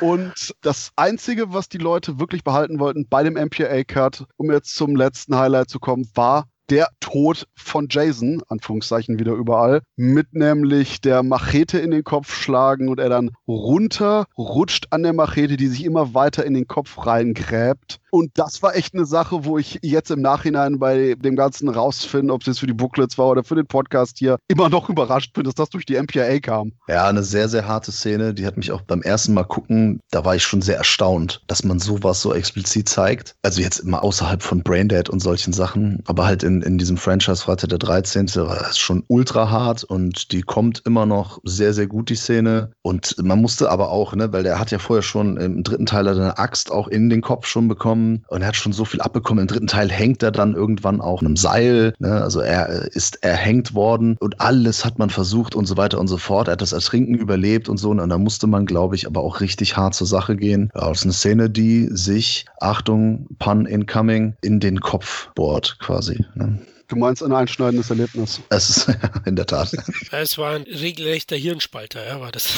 Und 0.00 0.54
das 0.62 0.90
Einzige, 0.96 1.52
was 1.52 1.68
die 1.68 1.78
Leute 1.78 2.18
wirklich 2.18 2.44
behalten 2.44 2.78
wollten 2.78 3.08
bei 3.08 3.22
dem 3.22 3.34
MPA-Cut, 3.34 4.24
um 4.36 4.50
jetzt 4.50 4.74
zum 4.74 4.96
letzten 4.96 5.36
Highlight 5.36 5.70
zu 5.70 5.78
kommen, 5.78 6.08
war 6.14 6.48
der 6.68 6.88
Tod 7.16 7.48
von 7.54 7.86
Jason, 7.88 8.42
Anführungszeichen 8.48 9.18
wieder 9.18 9.32
überall, 9.32 9.80
mit 9.96 10.34
nämlich 10.34 11.00
der 11.00 11.22
Machete 11.22 11.78
in 11.78 11.90
den 11.90 12.04
Kopf 12.04 12.34
schlagen 12.34 12.90
und 12.90 13.00
er 13.00 13.08
dann 13.08 13.30
runter 13.48 14.26
rutscht 14.36 14.88
an 14.90 15.02
der 15.02 15.14
Machete, 15.14 15.56
die 15.56 15.68
sich 15.68 15.86
immer 15.86 16.12
weiter 16.12 16.44
in 16.44 16.52
den 16.52 16.66
Kopf 16.66 17.06
reingräbt 17.06 18.00
Und 18.16 18.30
das 18.38 18.62
war 18.62 18.74
echt 18.74 18.94
eine 18.94 19.04
Sache, 19.04 19.44
wo 19.44 19.58
ich 19.58 19.78
jetzt 19.82 20.10
im 20.10 20.22
Nachhinein 20.22 20.78
bei 20.78 21.16
dem 21.18 21.36
ganzen 21.36 21.68
rausfinden, 21.68 22.30
ob 22.30 22.40
es 22.40 22.46
jetzt 22.46 22.60
für 22.60 22.66
die 22.66 22.72
Booklets 22.72 23.18
war 23.18 23.28
oder 23.28 23.44
für 23.44 23.56
den 23.56 23.66
Podcast 23.66 24.16
hier, 24.16 24.38
immer 24.48 24.70
noch 24.70 24.88
überrascht 24.88 25.34
bin, 25.34 25.44
dass 25.44 25.54
das 25.54 25.68
durch 25.68 25.84
die 25.84 26.00
MPAA 26.00 26.38
kam. 26.38 26.72
Ja, 26.88 27.06
eine 27.08 27.22
sehr, 27.22 27.50
sehr 27.50 27.68
harte 27.68 27.92
Szene. 27.92 28.32
Die 28.32 28.46
hat 28.46 28.56
mich 28.56 28.72
auch 28.72 28.80
beim 28.80 29.02
ersten 29.02 29.34
Mal 29.34 29.44
gucken, 29.44 30.00
da 30.10 30.24
war 30.24 30.34
ich 30.34 30.44
schon 30.44 30.62
sehr 30.62 30.78
erstaunt, 30.78 31.42
dass 31.46 31.62
man 31.62 31.78
sowas 31.78 32.22
so 32.22 32.32
explizit 32.32 32.88
zeigt. 32.88 33.34
Also 33.42 33.60
jetzt 33.60 33.80
immer 33.80 34.02
außerhalb 34.02 34.42
von 34.42 34.62
Braindead 34.62 35.10
und 35.10 35.20
solchen 35.20 35.52
Sachen, 35.52 36.02
aber 36.06 36.24
halt 36.24 36.42
in, 36.42 36.62
in 36.62 36.78
diesem 36.78 36.96
Franchise 36.96 37.42
Freitag 37.42 37.68
der 37.68 37.78
13. 37.80 38.34
war 38.36 38.70
es 38.70 38.78
schon 38.78 39.04
ultra 39.08 39.50
hart 39.50 39.84
und 39.84 40.32
die 40.32 40.40
kommt 40.40 40.80
immer 40.86 41.04
noch 41.04 41.38
sehr, 41.44 41.74
sehr 41.74 41.86
gut, 41.86 42.08
die 42.08 42.14
Szene. 42.14 42.70
Und 42.80 43.14
man 43.22 43.42
musste 43.42 43.70
aber 43.70 43.90
auch, 43.90 44.14
ne, 44.14 44.32
weil 44.32 44.42
der 44.42 44.58
hat 44.58 44.70
ja 44.70 44.78
vorher 44.78 45.02
schon 45.02 45.36
im 45.36 45.62
dritten 45.62 45.84
Teil 45.84 46.08
eine 46.08 46.38
Axt 46.38 46.72
auch 46.72 46.88
in 46.88 47.10
den 47.10 47.20
Kopf 47.20 47.46
schon 47.46 47.68
bekommen 47.68 48.05
und 48.28 48.42
er 48.42 48.48
hat 48.48 48.56
schon 48.56 48.72
so 48.72 48.84
viel 48.84 49.00
abbekommen. 49.00 49.42
Im 49.42 49.48
dritten 49.48 49.66
Teil 49.66 49.90
hängt 49.90 50.22
er 50.22 50.30
dann 50.30 50.54
irgendwann 50.54 51.00
auch 51.00 51.20
einem 51.20 51.36
Seil, 51.36 51.94
ne? 51.98 52.22
also 52.22 52.40
er 52.40 52.68
ist 52.94 53.22
erhängt 53.22 53.74
worden 53.74 54.16
und 54.20 54.40
alles 54.40 54.84
hat 54.84 54.98
man 54.98 55.10
versucht 55.10 55.54
und 55.54 55.66
so 55.66 55.76
weiter 55.76 55.98
und 55.98 56.08
so 56.08 56.18
fort. 56.18 56.48
Er 56.48 56.52
hat 56.52 56.62
das 56.62 56.72
Ertrinken 56.72 57.14
überlebt 57.14 57.68
und 57.68 57.78
so 57.78 57.90
und 57.90 58.08
da 58.08 58.18
musste 58.18 58.46
man, 58.46 58.66
glaube 58.66 58.94
ich, 58.94 59.06
aber 59.06 59.20
auch 59.22 59.40
richtig 59.40 59.76
hart 59.76 59.94
zur 59.94 60.06
Sache 60.06 60.36
gehen. 60.36 60.70
Ja, 60.74 60.88
das 60.88 60.98
ist 60.98 61.04
eine 61.04 61.12
Szene, 61.12 61.50
die 61.50 61.88
sich, 61.90 62.46
Achtung, 62.60 63.26
Pun 63.38 63.66
incoming, 63.66 64.34
in 64.42 64.60
den 64.60 64.80
Kopf 64.80 65.30
bohrt 65.34 65.78
quasi. 65.80 66.24
Ne? 66.34 66.58
Du 66.88 66.94
meinst 66.94 67.22
ein 67.22 67.32
einschneidendes 67.32 67.90
Erlebnis. 67.90 68.40
Es 68.48 68.70
ist 68.70 68.98
in 69.26 69.34
der 69.34 69.46
Tat. 69.46 69.76
Es 70.12 70.38
war 70.38 70.52
ein 70.52 70.62
regelrechter 70.62 71.36
Hirnspalter, 71.36 72.06
ja, 72.06 72.20
war 72.20 72.30
das. 72.30 72.48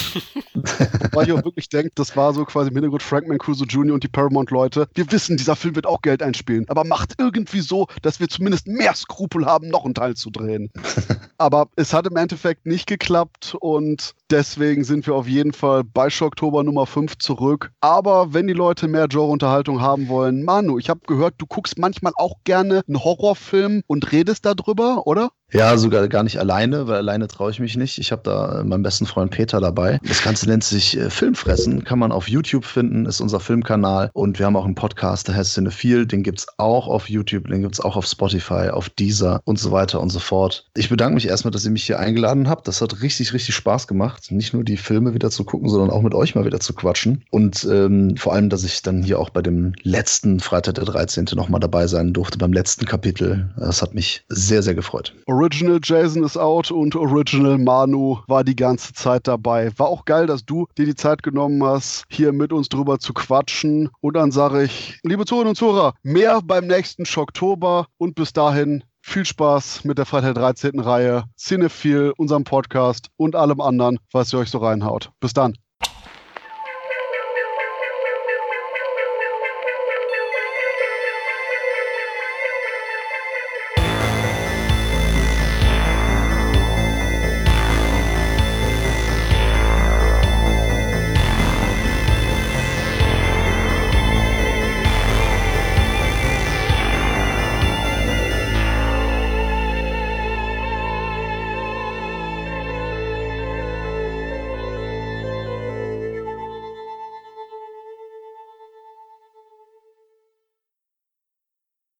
Weil 1.13 1.27
ich 1.27 1.33
auch 1.33 1.45
wirklich 1.45 1.69
denke, 1.69 1.93
das 1.95 2.15
war 2.17 2.35
so 2.35 2.45
quasi 2.45 2.69
im 2.69 2.75
Hintergrund 2.75 3.03
Frank 3.03 3.27
Mancuso 3.27 3.65
Jr. 3.65 3.95
und 3.95 4.05
die 4.05 4.09
Paramount-Leute. 4.09 4.89
Wir 4.95 5.11
wissen, 5.11 5.37
dieser 5.37 5.57
Film 5.57 5.77
wird 5.77 5.87
auch 5.87 6.03
Geld 6.03 6.23
einspielen, 6.23 6.67
aber 6.69 6.85
macht 6.85 7.15
irgendwie 7.19 7.61
so, 7.61 7.87
dass 8.03 8.21
wir 8.21 8.29
zumindest 8.29 8.67
mehr 8.67 8.95
Skrupel 8.95 9.47
haben, 9.47 9.69
noch 9.69 9.85
einen 9.85 9.95
Teil 9.95 10.15
zu 10.15 10.31
drehen. 10.31 10.71
aber 11.39 11.69
es 11.77 11.95
hat 11.95 12.07
im 12.07 12.17
Endeffekt 12.17 12.67
nicht 12.67 12.87
geklappt 12.87 13.57
und 13.61 14.15
deswegen 14.31 14.85
sind 14.85 15.07
wir 15.07 15.15
auf 15.15 15.27
jeden 15.27 15.53
Fall 15.53 15.85
bei 15.85 16.11
Schocktober 16.11 16.65
Nummer 16.65 16.87
5 16.87 17.17
zurück. 17.19 17.71
Aber 17.81 18.35
wenn 18.35 18.47
die 18.47 18.53
Leute 18.53 18.89
mehr 18.89 19.09
Genre-Unterhaltung 19.09 19.81
haben 19.81 20.09
wollen, 20.09 20.45
Manu, 20.45 20.79
ich 20.79 20.91
habe 20.91 21.01
gehört, 21.07 21.35
du 21.39 21.47
guckst 21.47 21.79
manchmal 21.79 22.13
auch 22.17 22.35
gerne 22.45 22.83
einen 22.87 23.03
Horrorfilm 23.03 23.83
und 23.87 24.13
redest 24.13 24.18
darüber, 24.43 25.07
oder? 25.07 25.31
Ja, 25.51 25.79
sogar 25.79 26.09
gar 26.09 26.25
nicht 26.25 26.39
alleine, 26.39 26.89
weil 26.89 26.97
alleine 26.97 27.27
traue 27.27 27.51
ich 27.51 27.59
mich 27.59 27.75
nicht. 27.75 27.97
Ich 27.97 28.13
habe 28.13 28.21
da 28.23 28.63
meinen 28.65 28.83
besten 28.83 29.07
Freund 29.07 29.31
Peter 29.31 29.61
dabei. 29.61 29.99
Das 30.07 30.23
Ganze 30.23 30.47
nennt 30.47 30.63
sich 30.63 30.99
äh, 30.99 31.09
Filmfressen, 31.09 31.85
kann 31.85 31.99
man 31.99 32.13
auf 32.13 32.29
YouTube 32.29 32.67
finden, 32.67 33.07
ist 33.07 33.23
unser 33.23 33.41
Filmkanal. 33.41 34.11
Und 34.13 34.39
wir 34.39 34.45
haben 34.45 34.57
auch 34.57 34.67
einen 34.67 34.75
Podcast, 34.75 35.27
der 35.27 35.37
heißt 35.37 35.55
Cinephile, 35.55 36.07
den 36.07 36.23
gibt's 36.23 36.47
auch 36.59 36.87
auf 36.87 37.09
YouTube, 37.09 37.49
den 37.49 37.63
gibt's 37.63 37.81
auch 37.81 37.97
auf 37.97 38.05
Spotify, 38.05 38.69
auf 38.69 38.91
Deezer 38.91 39.41
und 39.45 39.59
so 39.59 39.73
weiter 39.73 40.03
und 40.03 40.11
so 40.11 40.19
fort. 40.19 40.67
Ich 40.77 40.91
bedanke 40.91 41.15
mich 41.15 41.27
erstmal, 41.27 41.51
dass 41.51 41.65
ihr 41.65 41.71
mich 41.71 41.85
hier 41.85 41.99
eingeladen 41.99 42.51
habt. 42.51 42.69
Das 42.69 42.83
hat 42.83 43.01
richtig, 43.01 43.33
richtig 43.33 43.55
Spaß 43.55 43.87
gemacht. 43.87 44.31
Nicht 44.31 44.53
nur 44.53 44.65
die 44.65 44.77
Filme 44.77 45.15
wieder 45.15 45.31
zu 45.31 45.45
gucken, 45.45 45.71
sondern 45.71 45.89
auch 45.89 46.03
mit 46.03 46.15
euch 46.15 46.35
mal 46.35 46.45
wieder 46.45 46.61
zu 46.61 46.75
quatschen. 46.75 47.25
Und 47.31 47.67
ähm, 47.71 48.19
vor 48.19 48.35
allem, 48.35 48.51
dass 48.51 48.65
ich 48.65 48.83
dann 48.83 49.03
hier 49.03 49.19
auch 49.19 49.31
bei 49.31 49.41
dem 49.41 49.73
letzten 49.83 50.41
Freitag 50.41 50.75
der 50.75 50.85
13. 50.85 51.25
nochmal 51.35 51.61
dabei 51.61 51.87
sein 51.87 52.13
durfte, 52.13 52.37
beim 52.37 52.53
letzten 52.53 52.85
Kapitel. 52.85 53.49
Das 53.57 53.81
hat 53.81 53.95
mich 53.95 54.25
sehr, 54.29 54.63
sehr 54.63 54.75
gefreut. 54.75 55.15
Original 55.39 55.79
Jason 55.81 56.25
ist 56.25 56.37
out 56.37 56.73
und 56.73 56.97
Original 56.97 57.59
Manu 57.59 58.19
war 58.27 58.43
die 58.43 58.57
ganze 58.57 58.93
Zeit 58.93 59.29
dabei. 59.29 59.71
War 59.77 59.87
auch 59.87 60.05
geil, 60.05 60.27
dass 60.27 60.45
du 60.45 60.67
dir 60.77 60.85
die 60.85 60.97
Zeit 60.97 61.23
genommen 61.23 61.63
hast, 61.63 62.07
hier 62.11 62.33
mit 62.33 62.53
uns 62.53 62.69
drüber 62.69 62.99
zu 62.99 63.15
quatschen. 63.15 63.89
Und 64.01 64.15
dann 64.17 64.33
sage 64.33 64.65
ich, 64.65 64.99
liebe 65.05 65.27
Zuhörerinnen 65.27 65.51
und 65.51 65.57
Zuhörer, 65.57 65.95
mehr 66.03 66.41
beim 66.43 66.67
nächsten 66.67 67.07
Schocktober 67.07 67.87
und 67.99 68.17
bis 68.17 68.33
dahin 68.33 68.83
viel 69.01 69.25
Spaß 69.25 69.85
mit 69.85 69.99
der 69.99 70.07
Freitag 70.07 70.35
13. 70.35 70.81
Reihe, 70.81 71.23
Cinephile, 71.39 72.15
unserem 72.17 72.43
Podcast 72.43 73.07
und 73.17 73.37
allem 73.37 73.61
anderen, 73.61 74.01
was 74.11 74.33
ihr 74.33 74.41
euch 74.41 74.51
so 74.51 74.59
reinhaut. 74.59 75.13
Bis 75.21 75.35
dann. 75.35 75.55